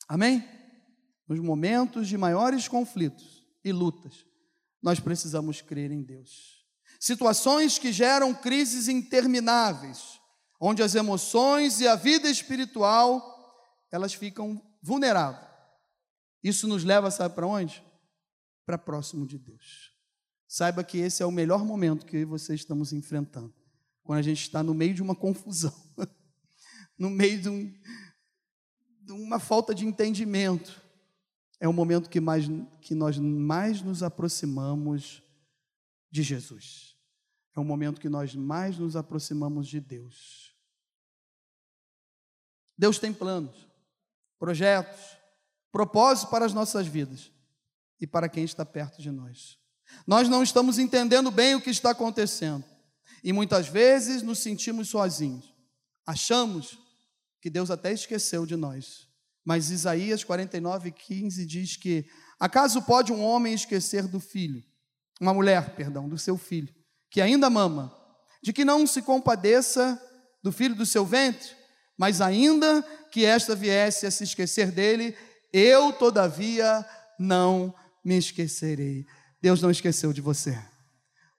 [0.07, 0.43] Amém?
[1.27, 4.25] Nos momentos de maiores conflitos e lutas,
[4.81, 6.65] nós precisamos crer em Deus.
[6.99, 10.19] situações que geram crises intermináveis,
[10.59, 13.21] onde as emoções e a vida espiritual
[13.91, 15.52] elas ficam vulneráveis.
[16.43, 17.83] Isso nos leva, sabe para onde?
[18.65, 19.93] Para próximo de Deus.
[20.47, 23.53] Saiba que esse é o melhor momento que eu e você estamos enfrentando,
[24.03, 25.73] quando a gente está no meio de uma confusão,
[26.97, 27.73] no meio de, um,
[29.01, 30.81] de uma falta de entendimento.
[31.59, 32.45] É o momento que, mais,
[32.81, 35.23] que nós mais nos aproximamos
[36.11, 36.97] de Jesus.
[37.55, 40.53] É o momento que nós mais nos aproximamos de Deus.
[42.77, 43.67] Deus tem planos,
[44.37, 45.17] projetos,
[45.73, 47.31] propósitos para as nossas vidas
[47.99, 49.57] e para quem está perto de nós.
[50.05, 52.63] Nós não estamos entendendo bem o que está acontecendo
[53.23, 55.51] e muitas vezes nos sentimos sozinhos.
[56.05, 56.77] Achamos
[57.41, 59.07] que Deus até esqueceu de nós.
[59.43, 62.05] Mas Isaías 49, 15 diz que:
[62.39, 64.63] Acaso pode um homem esquecer do filho,
[65.19, 66.73] uma mulher, perdão, do seu filho,
[67.09, 67.93] que ainda mama,
[68.41, 70.01] de que não se compadeça
[70.41, 71.49] do filho do seu ventre?
[71.97, 72.81] Mas ainda
[73.11, 75.15] que esta viesse a se esquecer dele,
[75.53, 76.83] eu, todavia,
[77.19, 79.05] não me esquecerei.
[79.41, 80.57] Deus não esqueceu de você.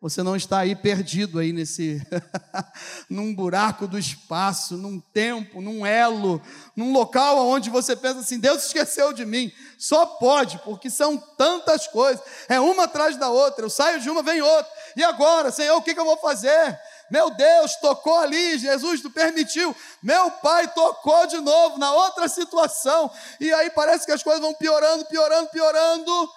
[0.05, 2.07] Você não está aí perdido aí nesse
[3.09, 6.43] num buraco do espaço, num tempo, num elo,
[6.77, 9.51] num local onde você pensa assim, Deus esqueceu de mim.
[9.79, 13.65] Só pode, porque são tantas coisas, é uma atrás da outra.
[13.65, 14.71] Eu saio de uma, vem outra.
[14.95, 16.79] E agora, Senhor, o que, que eu vou fazer?
[17.11, 19.75] Meu Deus, tocou ali, Jesus permitiu.
[20.03, 23.11] Meu pai tocou de novo na outra situação.
[23.41, 26.31] E aí parece que as coisas vão piorando, piorando, piorando.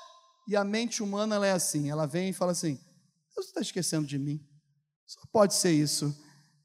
[0.47, 2.80] E a mente humana ela é assim, ela vem e fala assim:
[3.36, 4.39] Deus está esquecendo de mim.
[5.06, 6.15] Só pode ser isso.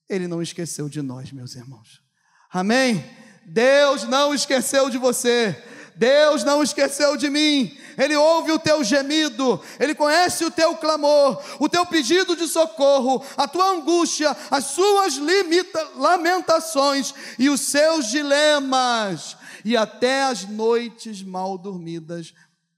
[0.08, 2.02] Ele não esqueceu de nós, meus irmãos.
[2.50, 3.04] Amém?
[3.46, 5.56] Deus não esqueceu de você.
[5.94, 7.76] Deus não esqueceu de mim.
[7.98, 13.24] Ele ouve o teu gemido, Ele conhece o teu clamor, o teu pedido de socorro,
[13.36, 21.22] a tua angústia, as suas limita, lamentações e os seus dilemas, e até as noites
[21.22, 22.32] mal dormidas.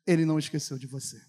[0.06, 1.20] Ele não esqueceu de você,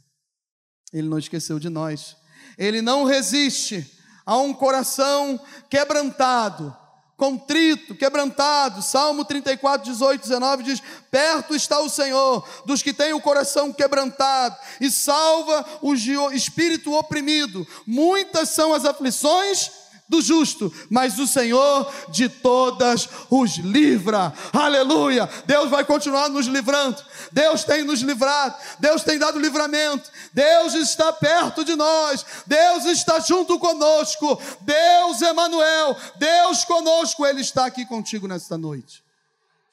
[0.91, 2.17] Ele não esqueceu de nós.
[2.57, 3.85] Ele não resiste
[4.25, 6.75] a um coração quebrantado,
[7.17, 8.82] contrito, quebrantado.
[8.82, 14.56] Salmo 34, 18, 19 diz: Perto está o Senhor dos que têm o coração quebrantado
[14.80, 15.93] e salva o
[16.34, 17.65] espírito oprimido.
[17.86, 24.31] Muitas são as aflições do justo, mas o Senhor de todas os livra.
[24.53, 25.27] Aleluia!
[25.45, 27.03] Deus vai continuar nos livrando.
[27.31, 28.55] Deus tem nos livrado.
[28.79, 30.09] Deus tem dado livramento.
[30.31, 32.25] Deus está perto de nós.
[32.45, 34.39] Deus está junto conosco.
[34.61, 39.03] Deus Emanuel, Deus conosco, ele está aqui contigo nesta noite.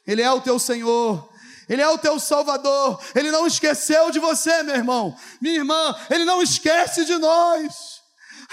[0.07, 1.29] Ele é o teu Senhor.
[1.69, 3.01] Ele é o teu Salvador.
[3.15, 5.17] Ele não esqueceu de você, meu irmão.
[5.41, 8.02] Minha irmã, ele não esquece de nós.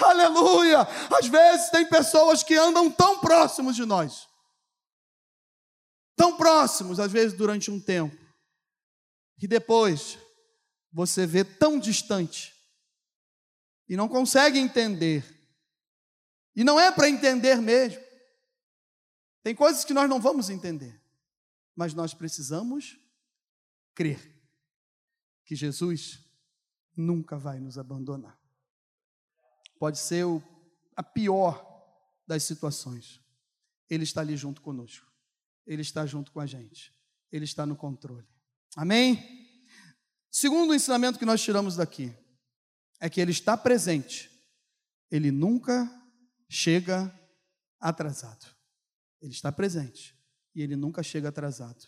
[0.03, 0.79] Aleluia!
[1.17, 4.27] Às vezes tem pessoas que andam tão próximos de nós,
[6.15, 8.17] tão próximos, às vezes durante um tempo,
[9.37, 10.17] que depois
[10.91, 12.55] você vê tão distante
[13.87, 15.37] e não consegue entender.
[16.55, 18.01] E não é para entender mesmo.
[19.43, 21.01] Tem coisas que nós não vamos entender,
[21.75, 22.97] mas nós precisamos
[23.95, 24.19] crer
[25.45, 26.19] que Jesus
[26.95, 28.38] nunca vai nos abandonar
[29.79, 30.43] pode ser o,
[30.95, 31.65] a pior
[32.27, 33.19] das situações.
[33.89, 35.07] Ele está ali junto conosco.
[35.65, 36.93] Ele está junto com a gente.
[37.31, 38.27] Ele está no controle.
[38.75, 39.57] Amém?
[40.29, 42.13] Segundo ensinamento que nós tiramos daqui,
[42.99, 44.29] é que ele está presente.
[45.09, 45.89] Ele nunca
[46.47, 47.11] chega
[47.79, 48.45] atrasado.
[49.21, 50.15] Ele está presente
[50.53, 51.87] e ele nunca chega atrasado.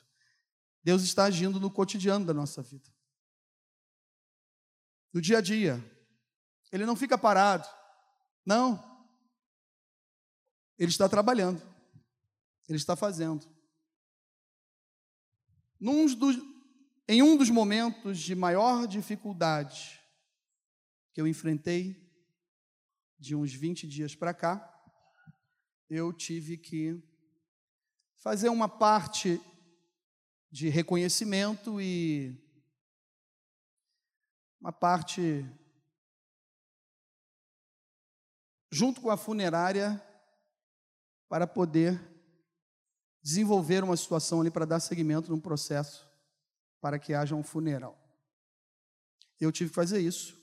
[0.84, 2.89] Deus está agindo no cotidiano da nossa vida.
[5.13, 5.84] No dia a dia.
[6.71, 7.67] Ele não fica parado.
[8.45, 8.82] Não.
[10.77, 11.62] Ele está trabalhando.
[12.67, 13.47] Ele está fazendo.
[16.17, 16.38] Dos,
[17.08, 19.99] em um dos momentos de maior dificuldade
[21.13, 22.09] que eu enfrentei,
[23.20, 24.68] de uns 20 dias para cá,
[25.89, 26.99] eu tive que
[28.16, 29.39] fazer uma parte
[30.51, 32.36] de reconhecimento e
[34.59, 35.45] uma parte
[38.72, 40.01] junto com a funerária,
[41.28, 41.99] para poder
[43.22, 46.09] desenvolver uma situação ali para dar seguimento num processo
[46.82, 47.97] para que haja um funeral.
[49.39, 50.38] Eu tive que fazer isso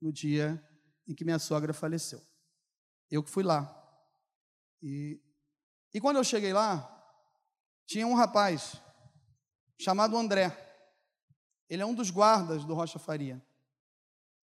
[0.00, 0.62] no dia
[1.06, 2.22] em que minha sogra faleceu.
[3.10, 3.74] Eu que fui lá.
[4.82, 5.20] E,
[5.92, 6.94] e quando eu cheguei lá,
[7.86, 8.80] tinha um rapaz
[9.80, 10.56] chamado André.
[11.68, 13.42] Ele é um dos guardas do Rocha Faria.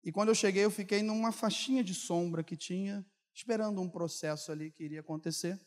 [0.03, 4.51] E quando eu cheguei, eu fiquei numa faixinha de sombra que tinha, esperando um processo
[4.51, 5.59] ali que iria acontecer,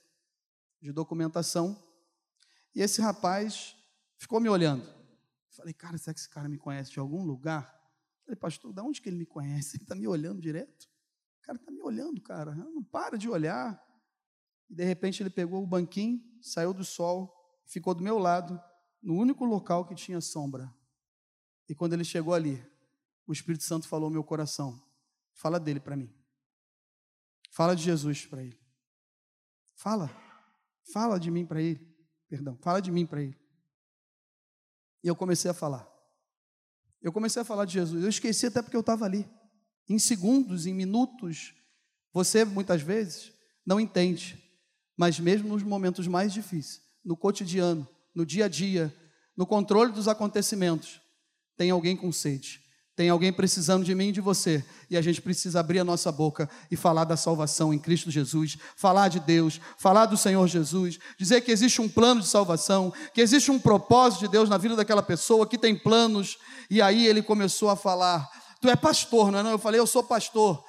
[0.81, 1.83] de documentação.
[2.75, 3.77] E esse rapaz
[4.17, 4.87] ficou me olhando.
[5.51, 7.73] Falei, cara, será que esse cara me conhece de algum lugar?
[8.25, 9.77] Falei, pastor, de onde que ele me conhece?
[9.77, 10.89] Ele está me olhando direto.
[11.39, 12.55] O cara está me olhando, cara.
[12.55, 13.83] Não para de olhar.
[14.69, 17.33] E de repente ele pegou o banquinho, saiu do sol,
[17.67, 18.61] ficou do meu lado,
[19.03, 20.73] no único local que tinha sombra.
[21.69, 22.63] E quando ele chegou ali,
[23.27, 24.83] o Espírito Santo falou ao meu coração:
[25.33, 26.13] fala dele para mim.
[27.55, 28.59] Fala de Jesus para ele.
[29.77, 30.11] Fala.
[30.93, 31.81] Fala de mim para ele.
[32.29, 33.39] Perdão, fala de mim para ele.
[35.05, 35.89] E eu comecei a falar.
[37.01, 38.03] Eu comecei a falar de Jesus.
[38.03, 39.25] Eu esqueci até porque eu estava ali.
[39.89, 41.55] Em segundos, em minutos.
[42.13, 43.33] Você, muitas vezes,
[43.65, 44.43] não entende.
[44.97, 48.93] Mas mesmo nos momentos mais difíceis, no cotidiano, no dia a dia,
[49.37, 51.01] no controle dos acontecimentos,
[51.57, 52.64] tem alguém com sede.
[52.97, 56.13] Tem alguém precisando de mim e de você, e a gente precisa abrir a nossa
[56.13, 61.01] boca e falar da salvação em Cristo Jesus, falar de Deus, falar do Senhor Jesus,
[61.19, 64.77] dizer que existe um plano de salvação, que existe um propósito de Deus na vida
[64.77, 66.39] daquela pessoa, que tem planos.
[66.71, 68.31] E aí ele começou a falar:
[68.61, 69.43] Tu é pastor, não é?
[69.43, 69.51] Não?
[69.51, 70.63] Eu falei: Eu sou pastor.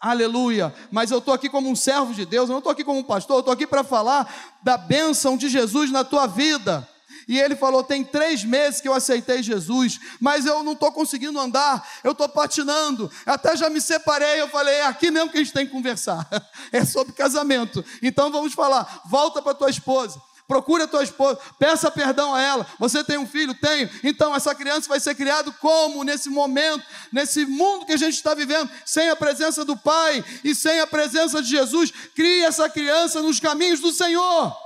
[0.00, 3.00] Aleluia, mas eu estou aqui como um servo de Deus, eu não estou aqui como
[3.00, 6.88] um pastor, eu estou aqui para falar da bênção de Jesus na tua vida.
[7.28, 11.38] E ele falou: Tem três meses que eu aceitei Jesus, mas eu não estou conseguindo
[11.38, 14.40] andar, eu estou patinando, até já me separei.
[14.40, 16.26] Eu falei: É aqui mesmo que a gente tem que conversar,
[16.72, 17.84] é sobre casamento.
[18.02, 20.20] Então vamos falar: volta para tua esposa.
[20.48, 22.66] Procure a tua esposa, peça perdão a ela.
[22.78, 23.52] Você tem um filho?
[23.52, 23.90] Tenho.
[24.02, 28.32] Então essa criança vai ser criada como nesse momento, nesse mundo que a gente está
[28.32, 31.90] vivendo, sem a presença do Pai e sem a presença de Jesus.
[32.14, 34.56] Crie essa criança nos caminhos do Senhor.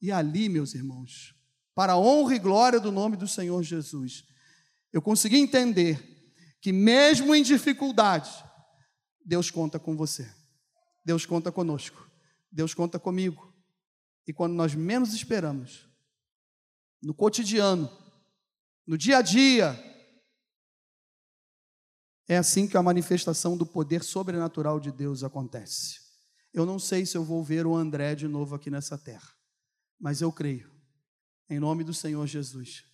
[0.00, 1.34] E ali, meus irmãos,
[1.80, 4.26] para a honra e glória do nome do Senhor Jesus.
[4.92, 5.98] Eu consegui entender
[6.60, 8.30] que, mesmo em dificuldade,
[9.24, 10.30] Deus conta com você,
[11.02, 12.06] Deus conta conosco,
[12.52, 13.50] Deus conta comigo.
[14.26, 15.88] E quando nós menos esperamos,
[17.02, 17.90] no cotidiano,
[18.86, 19.72] no dia a dia,
[22.28, 25.98] é assim que a manifestação do poder sobrenatural de Deus acontece.
[26.52, 29.32] Eu não sei se eu vou ver o André de novo aqui nessa terra,
[29.98, 30.69] mas eu creio
[31.50, 32.84] em nome do Senhor Jesus,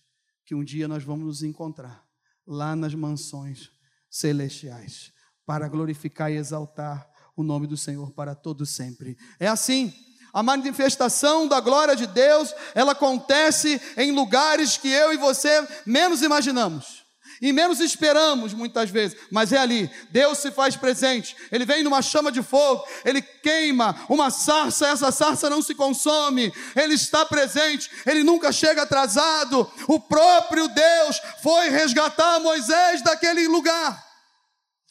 [0.43, 2.03] que um dia nós vamos nos encontrar
[2.45, 3.71] lá nas mansões
[4.09, 5.13] celestiais
[5.45, 9.15] para glorificar e exaltar o nome do Senhor para todo sempre.
[9.39, 9.93] É assim.
[10.33, 16.21] A manifestação da glória de Deus, ela acontece em lugares que eu e você menos
[16.21, 16.96] imaginamos
[17.41, 19.89] e menos esperamos muitas vezes, mas é ali.
[20.09, 21.35] Deus se faz presente.
[21.51, 26.53] Ele vem numa chama de fogo, ele queima uma sarça, essa sarça não se consome.
[26.75, 29.69] Ele está presente, ele nunca chega atrasado.
[29.87, 34.06] O próprio Deus foi resgatar Moisés daquele lugar.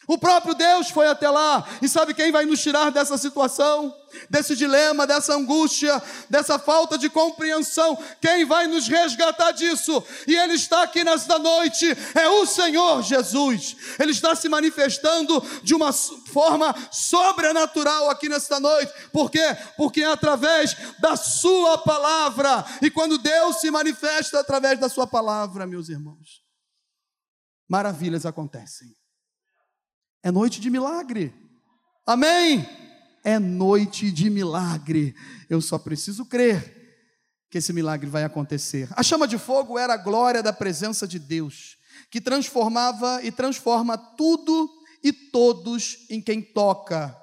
[0.08, 3.92] O próprio Deus foi até lá, e sabe quem vai nos tirar dessa situação,
[4.30, 6.00] desse dilema, dessa angústia,
[6.30, 7.98] dessa falta de compreensão?
[8.20, 10.02] Quem vai nos resgatar disso?
[10.28, 13.76] E Ele está aqui nesta noite, é o Senhor Jesus.
[13.98, 19.56] Ele está se manifestando de uma forma sobrenatural aqui nesta noite, por quê?
[19.76, 25.66] Porque é através da Sua palavra, e quando Deus se manifesta através da Sua palavra,
[25.66, 26.44] meus irmãos,
[27.68, 28.94] maravilhas acontecem.
[30.26, 31.32] É noite de milagre.
[32.04, 32.68] Amém?
[33.22, 35.14] É noite de milagre.
[35.48, 38.88] Eu só preciso crer que esse milagre vai acontecer.
[38.96, 41.78] A chama de fogo era a glória da presença de Deus,
[42.10, 44.68] que transformava e transforma tudo
[45.00, 47.16] e todos em quem toca.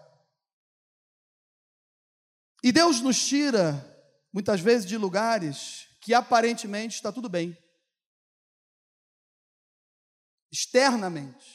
[2.63, 3.85] E Deus nos tira,
[4.31, 7.57] muitas vezes, de lugares que aparentemente está tudo bem.
[10.49, 11.52] Externamente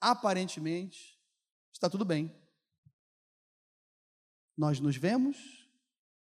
[0.00, 1.18] aparentemente
[1.72, 2.34] está tudo bem.
[4.56, 5.68] Nós nos vemos,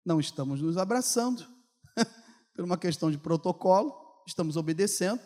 [0.06, 1.46] não estamos nos abraçando,
[2.54, 5.22] por uma questão de protocolo, estamos obedecendo,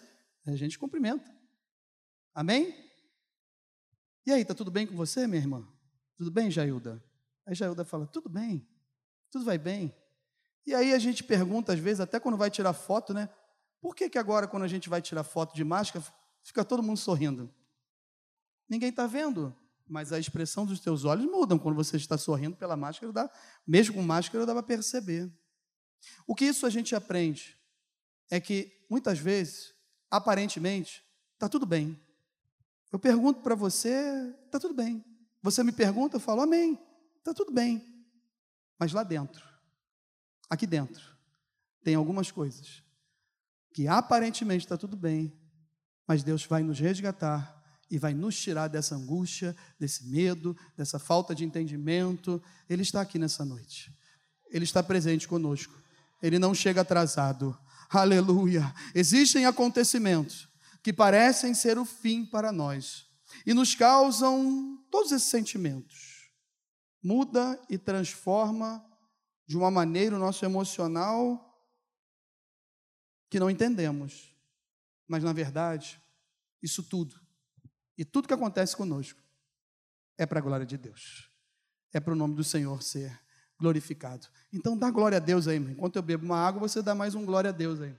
[0.46, 1.30] a gente cumprimenta.
[2.34, 2.74] Amém?
[4.26, 5.68] E aí, está tudo bem com você, minha irmã?
[6.16, 7.04] Tudo bem, Jailda?
[7.46, 8.66] Aí Jailda fala: tudo bem,
[9.30, 9.94] tudo vai bem.
[10.66, 13.30] E aí a gente pergunta, às vezes, até quando vai tirar foto, né?
[13.82, 16.06] Por que, que agora, quando a gente vai tirar foto de máscara,
[16.44, 17.52] fica todo mundo sorrindo?
[18.72, 19.54] Ninguém está vendo,
[19.86, 23.30] mas a expressão dos teus olhos muda quando você está sorrindo pela máscara, dá,
[23.68, 25.30] mesmo com máscara, dá para perceber.
[26.26, 27.60] O que isso a gente aprende
[28.30, 29.76] é que, muitas vezes,
[30.10, 31.04] aparentemente,
[31.34, 32.02] está tudo bem.
[32.94, 35.04] Eu pergunto para você, está tudo bem.
[35.44, 36.80] Você me pergunta, eu falo, amém,
[37.18, 37.86] está tudo bem.
[38.80, 39.46] Mas lá dentro,
[40.50, 41.04] aqui dentro,
[41.84, 42.82] tem algumas coisas
[43.74, 45.38] que aparentemente está tudo bem,
[46.08, 47.61] mas Deus vai nos resgatar
[47.92, 52.42] e vai nos tirar dessa angústia, desse medo, dessa falta de entendimento.
[52.70, 53.94] Ele está aqui nessa noite.
[54.50, 55.78] Ele está presente conosco.
[56.24, 57.56] Ele não chega atrasado.
[57.90, 58.74] Aleluia.
[58.96, 60.48] Existem acontecimentos
[60.82, 63.06] que parecem ser o fim para nós
[63.46, 66.32] e nos causam todos esses sentimentos.
[67.04, 68.82] Muda e transforma
[69.46, 71.46] de uma maneira o nosso emocional
[73.30, 74.34] que não entendemos.
[75.06, 76.02] Mas, na verdade,
[76.64, 77.21] isso tudo,
[77.98, 79.20] e tudo que acontece conosco,
[80.18, 81.30] é para a glória de Deus,
[81.94, 83.20] é para o nome do Senhor ser
[83.60, 84.28] glorificado.
[84.52, 87.26] Então, dá glória a Deus aí, enquanto eu bebo uma água, você dá mais um
[87.26, 87.96] glória a Deus aí.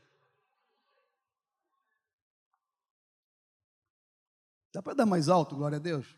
[4.73, 6.17] Dá para dar mais alto, glória a Deus?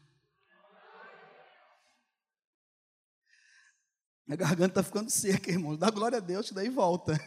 [4.27, 5.77] Minha garganta está ficando seca, irmão.
[5.77, 7.18] Dá glória a Deus, daí volta.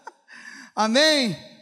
[0.74, 1.55] Amém?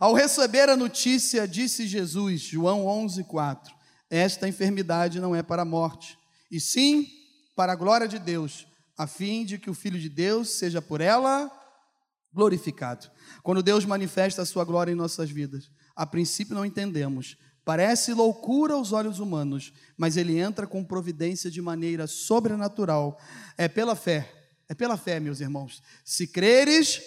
[0.00, 3.74] Ao receber a notícia, disse Jesus, João 11, 4:
[4.08, 6.18] Esta enfermidade não é para a morte,
[6.50, 7.06] e sim
[7.54, 11.02] para a glória de Deus, a fim de que o Filho de Deus seja por
[11.02, 11.52] ela
[12.32, 13.10] glorificado.
[13.42, 18.74] Quando Deus manifesta a sua glória em nossas vidas, a princípio não entendemos, Parece loucura
[18.74, 23.20] aos olhos humanos, mas ele entra com providência de maneira sobrenatural.
[23.56, 24.28] É pela fé,
[24.68, 25.82] é pela fé, meus irmãos.
[26.02, 27.02] Se creres,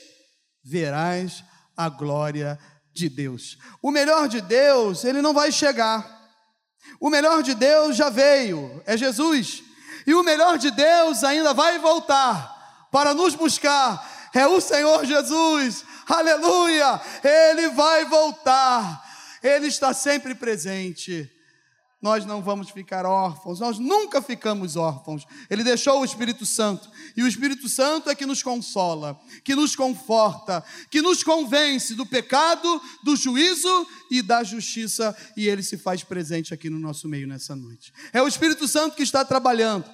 [0.63, 1.43] verás
[1.75, 2.57] a glória
[2.93, 3.57] de Deus.
[3.81, 6.21] O melhor de Deus, ele não vai chegar.
[6.99, 9.63] O melhor de Deus já veio, é Jesus.
[10.05, 14.29] E o melhor de Deus ainda vai voltar para nos buscar.
[14.33, 15.85] É o Senhor Jesus.
[16.07, 17.01] Aleluia!
[17.23, 19.03] Ele vai voltar
[19.43, 21.29] ele está sempre presente.
[22.04, 25.26] Nós não vamos ficar órfãos, nós nunca ficamos órfãos.
[25.49, 29.74] Ele deixou o Espírito Santo, e o Espírito Santo é que nos consola, que nos
[29.74, 36.04] conforta, que nos convence do pecado, do juízo e da justiça, e ele se faz
[36.04, 37.93] presente aqui no nosso meio nessa noite.
[38.12, 39.89] É o Espírito Santo que está trabalhando,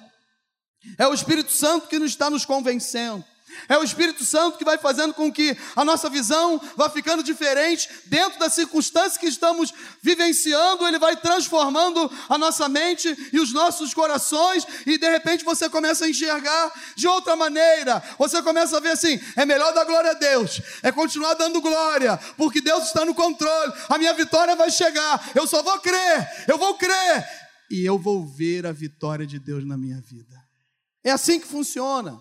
[0.98, 3.24] é o Espírito Santo que nos está nos convencendo.
[3.68, 7.88] É o Espírito Santo que vai fazendo com que a nossa visão vá ficando diferente
[8.06, 9.72] dentro das circunstâncias que estamos
[10.02, 15.68] vivenciando, ele vai transformando a nossa mente e os nossos corações, e de repente você
[15.68, 18.02] começa a enxergar de outra maneira.
[18.18, 22.16] Você começa a ver assim: é melhor dar glória a Deus, é continuar dando glória,
[22.36, 23.72] porque Deus está no controle.
[23.88, 25.30] A minha vitória vai chegar.
[25.34, 27.26] Eu só vou crer, eu vou crer,
[27.70, 30.36] e eu vou ver a vitória de Deus na minha vida.
[31.04, 32.20] É assim que funciona.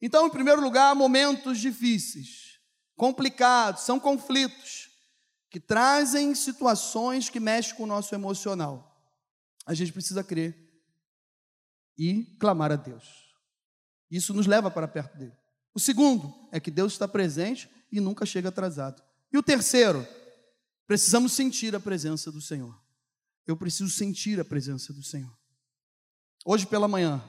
[0.00, 2.58] Então, em primeiro lugar, momentos difíceis,
[2.96, 4.88] complicados, são conflitos
[5.50, 8.84] que trazem situações que mexem com o nosso emocional.
[9.66, 10.56] A gente precisa crer
[11.96, 13.28] e clamar a Deus.
[14.10, 15.36] Isso nos leva para perto dele.
[15.74, 19.02] O segundo é que Deus está presente e nunca chega atrasado.
[19.32, 20.06] E o terceiro,
[20.86, 22.78] precisamos sentir a presença do Senhor.
[23.46, 25.36] Eu preciso sentir a presença do Senhor.
[26.44, 27.22] Hoje pela manhã,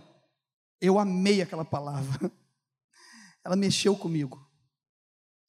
[0.79, 2.31] eu amei aquela palavra.
[3.43, 4.47] Ela mexeu comigo.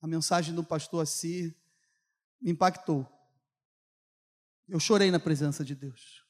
[0.01, 1.57] A mensagem do pastor Assi
[2.41, 3.07] me impactou.
[4.69, 6.25] Eu chorei na presença de Deus.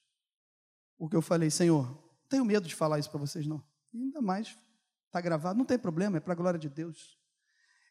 [0.98, 3.64] Porque eu falei, Senhor, não tenho medo de falar isso para vocês, não.
[3.92, 4.58] E ainda mais,
[5.06, 7.18] está gravado, não tem problema, é para a glória de Deus.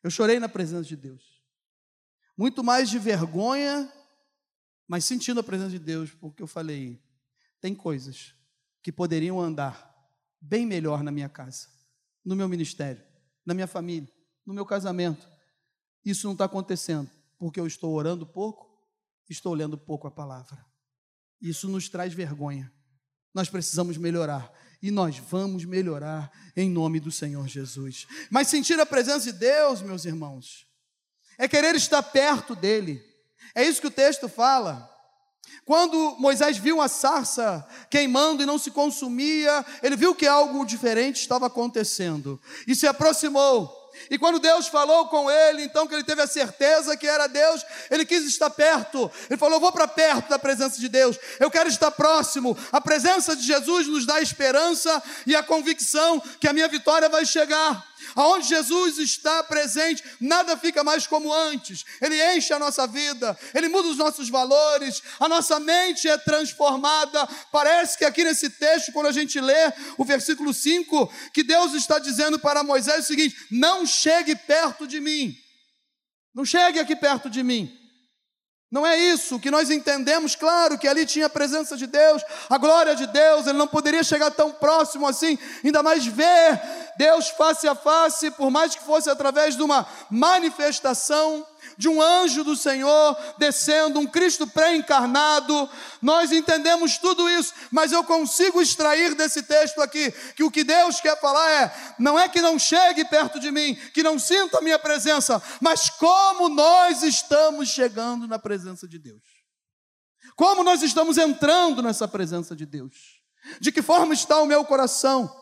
[0.01, 1.43] Eu chorei na presença de Deus.
[2.37, 3.91] Muito mais de vergonha,
[4.87, 7.01] mas sentindo a presença de Deus, porque eu falei,
[7.59, 8.33] tem coisas
[8.81, 9.93] que poderiam andar
[10.39, 11.67] bem melhor na minha casa,
[12.23, 13.03] no meu ministério,
[13.45, 14.11] na minha família,
[14.45, 15.27] no meu casamento.
[16.05, 18.69] Isso não está acontecendo porque eu estou orando pouco,
[19.29, 20.65] estou lendo pouco a palavra.
[21.41, 22.71] Isso nos traz vergonha.
[23.33, 28.07] Nós precisamos melhorar e nós vamos melhorar em nome do Senhor Jesus.
[28.29, 30.67] Mas sentir a presença de Deus, meus irmãos,
[31.37, 33.01] é querer estar perto dele.
[33.55, 34.89] É isso que o texto fala.
[35.65, 41.17] Quando Moisés viu a sarça queimando e não se consumia, ele viu que algo diferente
[41.17, 43.79] estava acontecendo e se aproximou.
[44.09, 47.65] E quando Deus falou com ele, então que ele teve a certeza que era Deus,
[47.89, 49.11] ele quis estar perto.
[49.29, 52.57] Ele falou: vou para perto da presença de Deus, eu quero estar próximo.
[52.71, 57.25] A presença de Jesus nos dá esperança e a convicção que a minha vitória vai
[57.25, 57.85] chegar.
[58.15, 61.85] Aonde Jesus está presente, nada fica mais como antes.
[62.01, 67.27] Ele enche a nossa vida, ele muda os nossos valores, a nossa mente é transformada.
[67.51, 71.99] Parece que aqui nesse texto, quando a gente lê o versículo 5, que Deus está
[71.99, 75.35] dizendo para Moisés o seguinte: não chegue perto de mim.
[76.33, 77.78] Não chegue aqui perto de mim.
[78.71, 82.55] Não é isso que nós entendemos, claro que ali tinha a presença de Deus, a
[82.59, 86.61] glória de Deus, ele não poderia chegar tão próximo assim, ainda mais ver
[86.95, 91.43] Deus face a face, por mais que fosse através de uma manifestação,
[91.79, 95.69] de um anjo do Senhor descendo, um Cristo pré-encarnado.
[96.01, 100.99] Nós entendemos tudo isso, mas eu consigo extrair desse texto aqui que o que Deus
[100.99, 104.61] quer falar é: não é que não chegue perto de mim, que não sinta a
[104.61, 109.23] minha presença, mas como nós estamos chegando na presença de Deus.
[110.35, 113.21] Como nós estamos entrando nessa presença de Deus?
[113.61, 115.33] De que forma está o meu coração?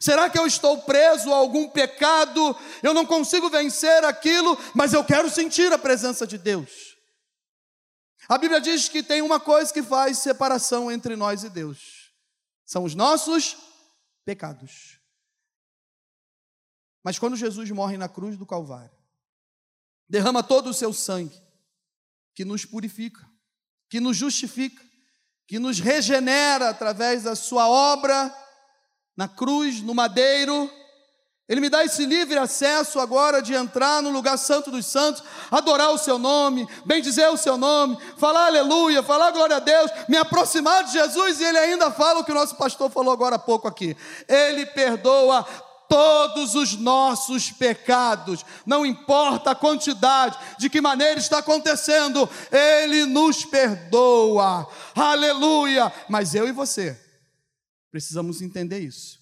[0.00, 2.56] Será que eu estou preso a algum pecado?
[2.82, 6.96] Eu não consigo vencer aquilo, mas eu quero sentir a presença de Deus.
[8.28, 12.12] A Bíblia diz que tem uma coisa que faz separação entre nós e Deus:
[12.64, 13.56] são os nossos
[14.24, 14.98] pecados.
[17.04, 18.90] Mas quando Jesus morre na cruz do Calvário,
[20.08, 21.40] derrama todo o seu sangue,
[22.34, 23.24] que nos purifica,
[23.88, 24.84] que nos justifica,
[25.46, 28.34] que nos regenera através da sua obra
[29.16, 30.70] na cruz, no madeiro.
[31.48, 35.92] Ele me dá esse livre acesso agora de entrar no lugar santo dos santos, adorar
[35.92, 40.82] o seu nome, bendizer o seu nome, falar aleluia, falar glória a Deus, me aproximar
[40.82, 43.68] de Jesus e ele ainda fala o que o nosso pastor falou agora há pouco
[43.68, 43.96] aqui.
[44.26, 45.46] Ele perdoa
[45.88, 53.44] todos os nossos pecados, não importa a quantidade, de que maneira está acontecendo, Ele nos
[53.44, 55.92] perdoa, aleluia.
[56.08, 57.05] Mas eu e você
[57.96, 59.18] Precisamos entender isso.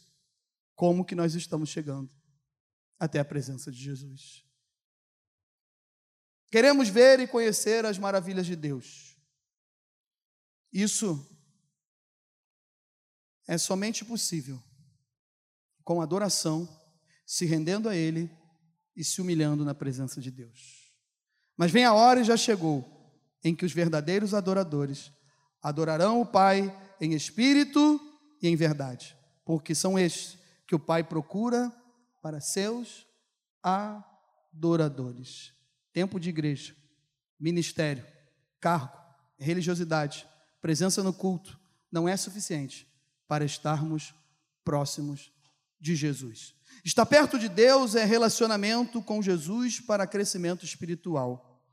[0.74, 2.12] Como que nós estamos chegando
[2.98, 4.44] até a presença de Jesus.
[6.50, 9.16] Queremos ver e conhecer as maravilhas de Deus.
[10.72, 11.24] Isso
[13.46, 14.60] é somente possível
[15.84, 16.68] com adoração,
[17.24, 18.28] se rendendo a Ele
[18.96, 20.92] e se humilhando na presença de Deus.
[21.56, 22.84] Mas vem a hora e já chegou
[23.44, 25.12] em que os verdadeiros adoradores
[25.62, 28.10] adorarão o Pai em espírito
[28.44, 30.36] e em verdade, porque são estes
[30.66, 31.72] que o Pai procura
[32.20, 33.06] para seus
[33.62, 35.54] adoradores.
[35.94, 36.76] Tempo de igreja,
[37.40, 38.04] ministério,
[38.60, 38.98] cargo,
[39.38, 40.28] religiosidade,
[40.60, 41.58] presença no culto
[41.90, 42.86] não é suficiente
[43.26, 44.14] para estarmos
[44.62, 45.32] próximos
[45.80, 46.54] de Jesus.
[46.84, 51.66] Estar perto de Deus é relacionamento com Jesus para crescimento espiritual.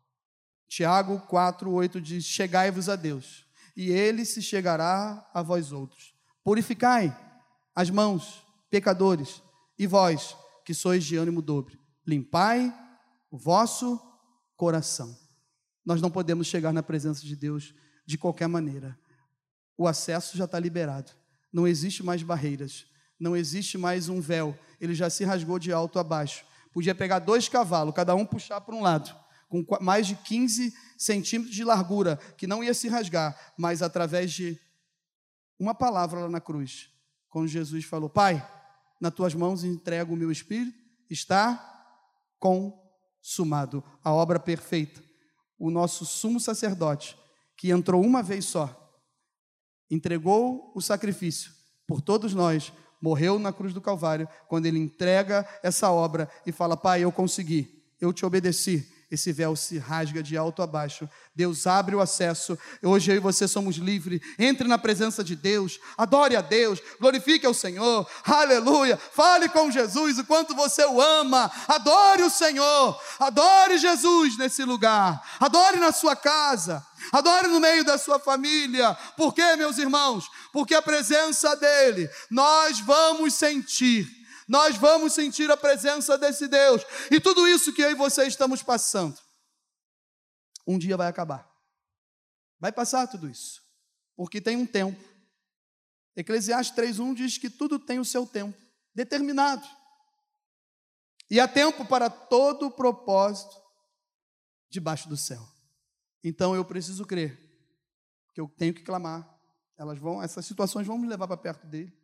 [0.69, 3.45] Tiago 4:8 diz: Chegai-vos a Deus,
[3.76, 6.20] e ele se chegará a vós outros.
[6.43, 7.15] Purificai
[7.75, 9.41] as mãos, pecadores,
[9.77, 10.35] e vós,
[10.65, 12.73] que sois de ânimo dobre, limpai
[13.31, 13.99] o vosso
[14.55, 15.17] coração.
[15.85, 17.73] Nós não podemos chegar na presença de Deus
[18.05, 18.97] de qualquer maneira.
[19.77, 21.11] O acesso já está liberado.
[21.51, 22.85] Não existe mais barreiras.
[23.19, 24.57] Não existe mais um véu.
[24.79, 26.45] Ele já se rasgou de alto a baixo.
[26.71, 29.13] Podia pegar dois cavalos, cada um puxar para um lado,
[29.49, 34.59] com mais de 15 centímetros de largura, que não ia se rasgar, mas através de
[35.62, 36.89] uma palavra lá na cruz,
[37.30, 38.43] quando Jesus falou: Pai,
[38.99, 40.76] nas tuas mãos entrego o meu espírito,
[41.07, 41.86] está
[42.39, 45.03] consumado a obra perfeita.
[45.59, 47.16] O nosso sumo sacerdote,
[47.55, 48.76] que entrou uma vez só,
[49.88, 51.51] entregou o sacrifício
[51.86, 56.76] por todos nós, morreu na cruz do Calvário, quando ele entrega essa obra e fala:
[56.76, 61.07] Pai, eu consegui, eu te obedeci, esse véu se rasga de alto a baixo.
[61.36, 62.57] Deus abre o acesso.
[62.82, 64.22] Hoje eu e você somos livres.
[64.39, 68.09] Entre na presença de Deus, adore a Deus, glorifique ao Senhor.
[68.24, 68.95] Aleluia.
[68.95, 71.51] Fale com Jesus o quanto você o ama.
[71.68, 72.97] Adore o Senhor.
[73.20, 75.22] Adore Jesus nesse lugar.
[75.41, 76.82] Adore na sua casa.
[77.12, 78.93] Adore no meio da sua família.
[79.18, 80.24] Por quê, meus irmãos?
[80.53, 84.20] Porque a presença dele nós vamos sentir
[84.52, 86.82] nós vamos sentir a presença desse Deus.
[87.10, 89.18] E tudo isso que eu e você estamos passando,
[90.68, 91.49] um dia vai acabar.
[92.60, 93.64] Vai passar tudo isso,
[94.14, 95.02] porque tem um tempo.
[96.18, 98.58] Eclesiastes 3:1 diz que tudo tem o seu tempo
[98.93, 99.66] determinado.
[101.30, 103.56] E há tempo para todo o propósito
[104.70, 105.47] debaixo do céu.
[106.22, 107.39] Então eu preciso crer
[108.34, 109.26] que eu tenho que clamar.
[109.78, 112.01] Elas vão, essas situações vão me levar para perto dele.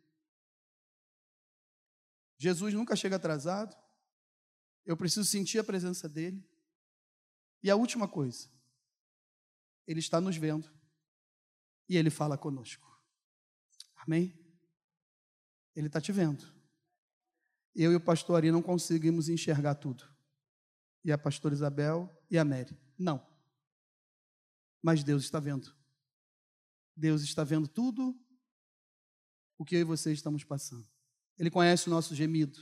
[2.38, 3.76] Jesus nunca chega atrasado.
[4.86, 6.42] Eu preciso sentir a presença dele.
[7.62, 8.48] E a última coisa,
[9.86, 10.70] ele está nos vendo
[11.88, 12.86] e ele fala conosco.
[13.96, 14.32] Amém?
[15.74, 16.44] Ele está te vendo.
[17.74, 20.04] Eu e o pastor Ari não conseguimos enxergar tudo.
[21.04, 22.78] E a pastora Isabel e a Mary.
[22.96, 23.26] Não.
[24.82, 25.76] Mas Deus está vendo.
[26.96, 28.18] Deus está vendo tudo
[29.56, 30.88] o que eu e você estamos passando.
[31.38, 32.58] Ele conhece o nosso gemido,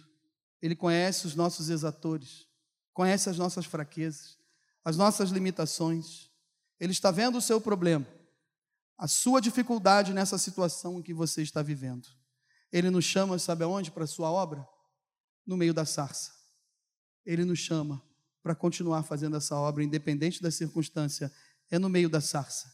[0.60, 2.46] Ele conhece os nossos exatores,
[2.92, 4.38] conhece as nossas fraquezas,
[4.84, 6.30] as nossas limitações.
[6.78, 8.06] Ele está vendo o seu problema,
[8.98, 12.06] a sua dificuldade nessa situação que você está vivendo.
[12.72, 13.90] Ele nos chama, sabe aonde?
[13.90, 14.66] Para a sua obra?
[15.46, 16.32] No meio da sarça.
[17.24, 18.02] Ele nos chama
[18.42, 21.32] para continuar fazendo essa obra, independente da circunstância,
[21.70, 22.72] é no meio da sarça.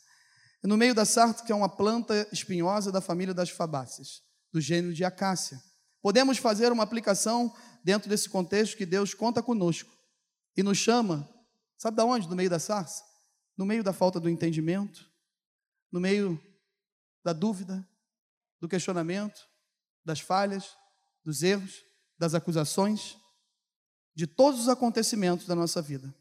[0.63, 4.23] É no meio da sarça, que é uma planta espinhosa da família das fabáceas,
[4.53, 5.59] do gênero de acácia.
[6.03, 9.91] Podemos fazer uma aplicação dentro desse contexto que Deus conta conosco
[10.57, 11.29] e nos chama,
[11.79, 12.29] sabe da onde?
[12.29, 13.05] No meio da sarça?
[13.57, 15.09] No meio da falta do entendimento,
[15.91, 16.43] no meio
[17.23, 17.87] da dúvida,
[18.61, 19.41] do questionamento,
[20.05, 20.77] das falhas,
[21.25, 21.85] dos erros,
[22.19, 23.17] das acusações,
[24.15, 26.13] de todos os acontecimentos da nossa vida.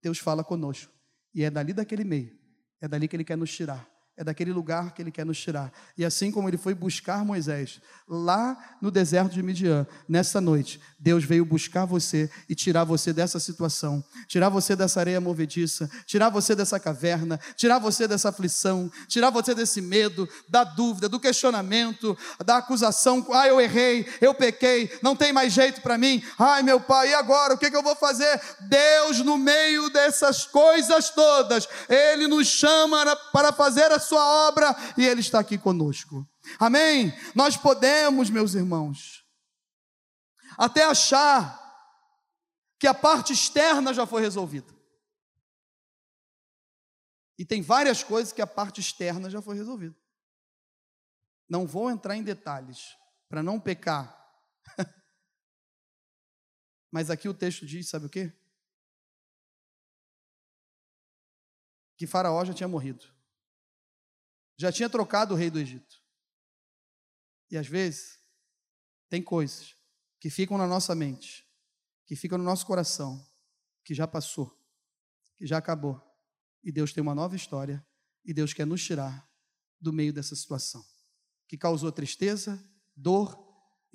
[0.00, 0.92] Deus fala conosco.
[1.34, 2.38] E é dali daquele meio,
[2.80, 5.72] é dali que Ele quer nos tirar é daquele lugar que ele quer nos tirar.
[5.96, 11.22] E assim como ele foi buscar Moisés lá no deserto de Midian, nessa noite, Deus
[11.22, 16.54] veio buscar você e tirar você dessa situação, tirar você dessa areia movediça, tirar você
[16.54, 22.56] dessa caverna, tirar você dessa aflição, tirar você desse medo, da dúvida, do questionamento, da
[22.56, 23.24] acusação.
[23.32, 26.20] Ah, eu errei, eu pequei, não tem mais jeito para mim.
[26.36, 27.54] Ai, meu pai, e agora?
[27.54, 28.40] O que, que eu vou fazer?
[28.62, 35.04] Deus, no meio dessas coisas todas, ele nos chama para fazer a sua obra e
[35.04, 36.26] Ele está aqui conosco.
[36.58, 37.12] Amém?
[37.34, 39.26] Nós podemos, meus irmãos,
[40.56, 41.66] até achar
[42.78, 44.74] que a parte externa já foi resolvida.
[47.38, 49.96] E tem várias coisas que a parte externa já foi resolvida.
[51.48, 52.96] Não vou entrar em detalhes
[53.28, 54.16] para não pecar.
[56.90, 58.32] Mas aqui o texto diz, sabe o quê?
[61.96, 63.17] Que Faraó já tinha morrido
[64.58, 66.02] já tinha trocado o rei do Egito.
[67.50, 68.18] E às vezes,
[69.08, 69.74] tem coisas
[70.20, 71.46] que ficam na nossa mente,
[72.04, 73.24] que ficam no nosso coração,
[73.84, 74.54] que já passou,
[75.36, 76.02] que já acabou.
[76.62, 77.86] E Deus tem uma nova história,
[78.24, 79.26] e Deus quer nos tirar
[79.80, 80.84] do meio dessa situação,
[81.46, 82.62] que causou tristeza,
[82.96, 83.38] dor,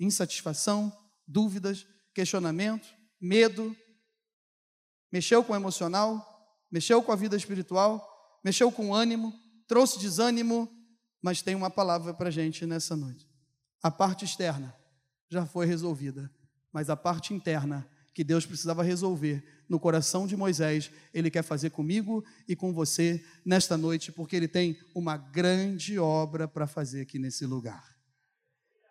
[0.00, 0.90] insatisfação,
[1.26, 2.88] dúvidas, questionamento,
[3.20, 3.76] medo,
[5.12, 10.70] mexeu com o emocional, mexeu com a vida espiritual, mexeu com o ânimo, trouxe desânimo,
[11.22, 13.28] mas tem uma palavra para a gente nessa noite.
[13.82, 14.74] A parte externa
[15.28, 16.30] já foi resolvida,
[16.72, 21.70] mas a parte interna que Deus precisava resolver no coração de Moisés, Ele quer fazer
[21.70, 27.18] comigo e com você nesta noite, porque Ele tem uma grande obra para fazer aqui
[27.18, 27.84] nesse lugar.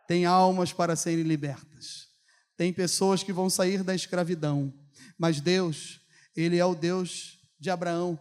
[0.07, 2.09] Tem almas para serem libertas,
[2.57, 4.73] tem pessoas que vão sair da escravidão,
[5.17, 6.01] mas Deus,
[6.35, 8.19] Ele é o Deus de Abraão,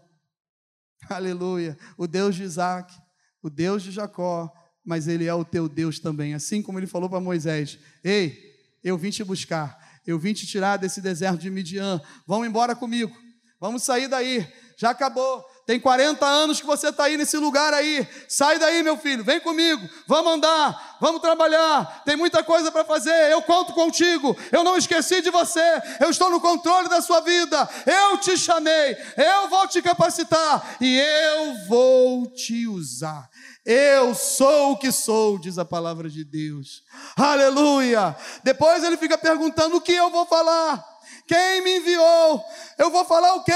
[1.08, 1.76] Aleluia.
[1.96, 2.94] O Deus de Isaac,
[3.42, 4.52] o Deus de Jacó,
[4.84, 6.34] mas Ele é o teu Deus também.
[6.34, 8.38] Assim como Ele falou para Moisés: Ei,
[8.82, 12.00] eu vim te buscar, eu vim te tirar desse deserto de Midian.
[12.26, 13.14] Vamos embora comigo,
[13.60, 14.46] vamos sair daí.
[14.76, 15.44] Já acabou.
[15.64, 18.06] Tem 40 anos que você está aí nesse lugar aí.
[18.28, 19.88] Sai daí, meu filho, vem comigo.
[20.08, 22.02] Vamos andar, vamos trabalhar.
[22.04, 23.30] Tem muita coisa para fazer.
[23.30, 24.36] Eu conto contigo.
[24.50, 25.60] Eu não esqueci de você.
[26.00, 27.68] Eu estou no controle da sua vida.
[27.86, 28.96] Eu te chamei.
[29.16, 33.30] Eu vou te capacitar e eu vou te usar.
[33.64, 36.82] Eu sou o que sou, diz a palavra de Deus.
[37.16, 38.16] Aleluia.
[38.42, 40.91] Depois ele fica perguntando o que eu vou falar.
[41.26, 42.44] Quem me enviou?
[42.78, 43.52] Eu vou falar o quê?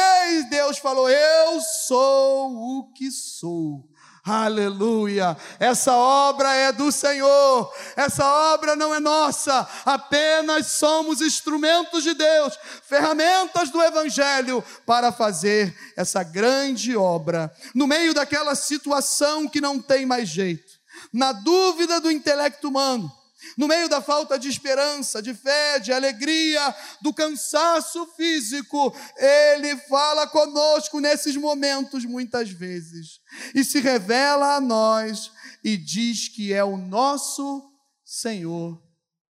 [0.50, 3.84] Deus falou: Eu sou o que sou.
[4.26, 5.36] Aleluia!
[5.60, 12.58] Essa obra é do Senhor, essa obra não é nossa, apenas somos instrumentos de Deus,
[12.82, 17.54] ferramentas do Evangelho para fazer essa grande obra.
[17.72, 20.72] No meio daquela situação que não tem mais jeito,
[21.12, 23.08] na dúvida do intelecto humano,
[23.56, 30.26] no meio da falta de esperança, de fé, de alegria, do cansaço físico, Ele fala
[30.26, 33.20] conosco nesses momentos muitas vezes
[33.54, 35.30] e se revela a nós
[35.62, 37.70] e diz que é o nosso
[38.04, 38.82] Senhor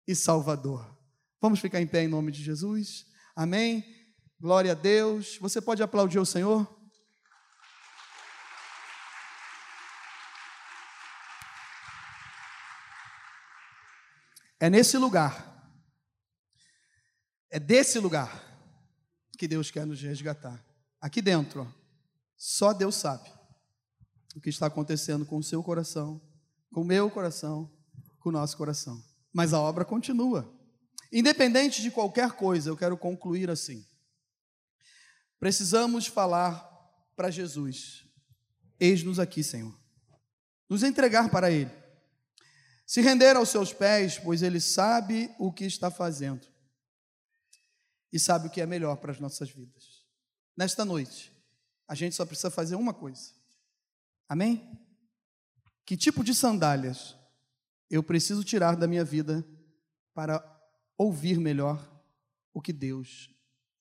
[0.07, 0.86] e Salvador.
[1.41, 3.05] Vamos ficar em pé em nome de Jesus?
[3.36, 3.84] Amém?
[4.39, 5.38] Glória a Deus.
[5.39, 6.80] Você pode aplaudir o Senhor?
[14.62, 15.74] É nesse lugar,
[17.49, 18.47] é desse lugar
[19.36, 20.64] que Deus quer nos resgatar.
[21.01, 21.68] Aqui dentro,
[22.38, 23.28] só Deus sabe
[24.36, 26.22] o que está acontecendo com o seu coração,
[26.72, 27.76] com o meu coração,
[28.20, 29.03] com o nosso coração.
[29.34, 30.47] Mas a obra continua.
[31.12, 33.84] Independente de qualquer coisa, eu quero concluir assim.
[35.39, 36.59] Precisamos falar
[37.16, 38.05] para Jesus:
[38.80, 39.76] Eis-nos aqui, Senhor.
[40.70, 41.80] Nos entregar para Ele.
[42.92, 46.46] Se render aos seus pés, pois ele sabe o que está fazendo
[48.12, 50.06] e sabe o que é melhor para as nossas vidas.
[50.58, 51.32] Nesta noite,
[51.88, 53.32] a gente só precisa fazer uma coisa.
[54.28, 54.78] Amém?
[55.86, 57.16] Que tipo de sandálias
[57.89, 59.42] eu preciso tirar da minha vida
[60.14, 60.44] para
[60.98, 61.80] ouvir melhor
[62.54, 63.34] o que Deus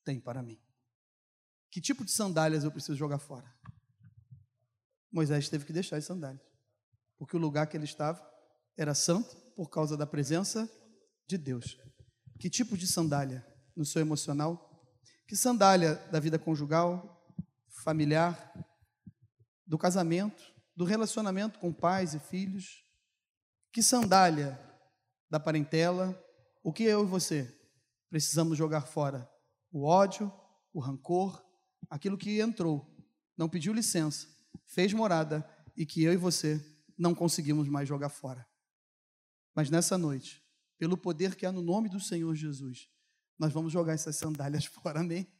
[0.05, 0.63] tem para mim?
[1.69, 3.53] Que tipo de sandálias eu preciso jogar fora?
[5.11, 6.47] Moisés teve que deixar as sandálias,
[7.19, 8.30] porque o lugar que ele estava
[8.77, 10.71] era santo por causa da presença
[11.29, 11.77] de Deus.
[12.39, 13.47] Que tipo de sandália
[13.77, 14.71] no seu emocional?
[15.29, 17.35] Que sandália da vida conjugal,
[17.85, 18.53] familiar,
[19.67, 20.43] do casamento,
[20.75, 22.85] do relacionamento com pais e filhos?
[23.73, 24.59] Que sandália
[25.31, 26.19] da parentela?
[26.65, 27.57] O que eu e você
[28.09, 29.31] precisamos jogar fora?
[29.71, 30.33] O ódio,
[30.73, 31.41] o rancor,
[31.89, 32.87] aquilo que entrou,
[33.37, 34.27] não pediu licença,
[34.67, 36.61] fez morada e que eu e você
[36.99, 38.50] não conseguimos mais jogar fora.
[39.61, 40.43] Mas nessa noite,
[40.79, 42.89] pelo poder que há no nome do Senhor Jesus,
[43.39, 45.31] nós vamos jogar essas sandálias fora, amém?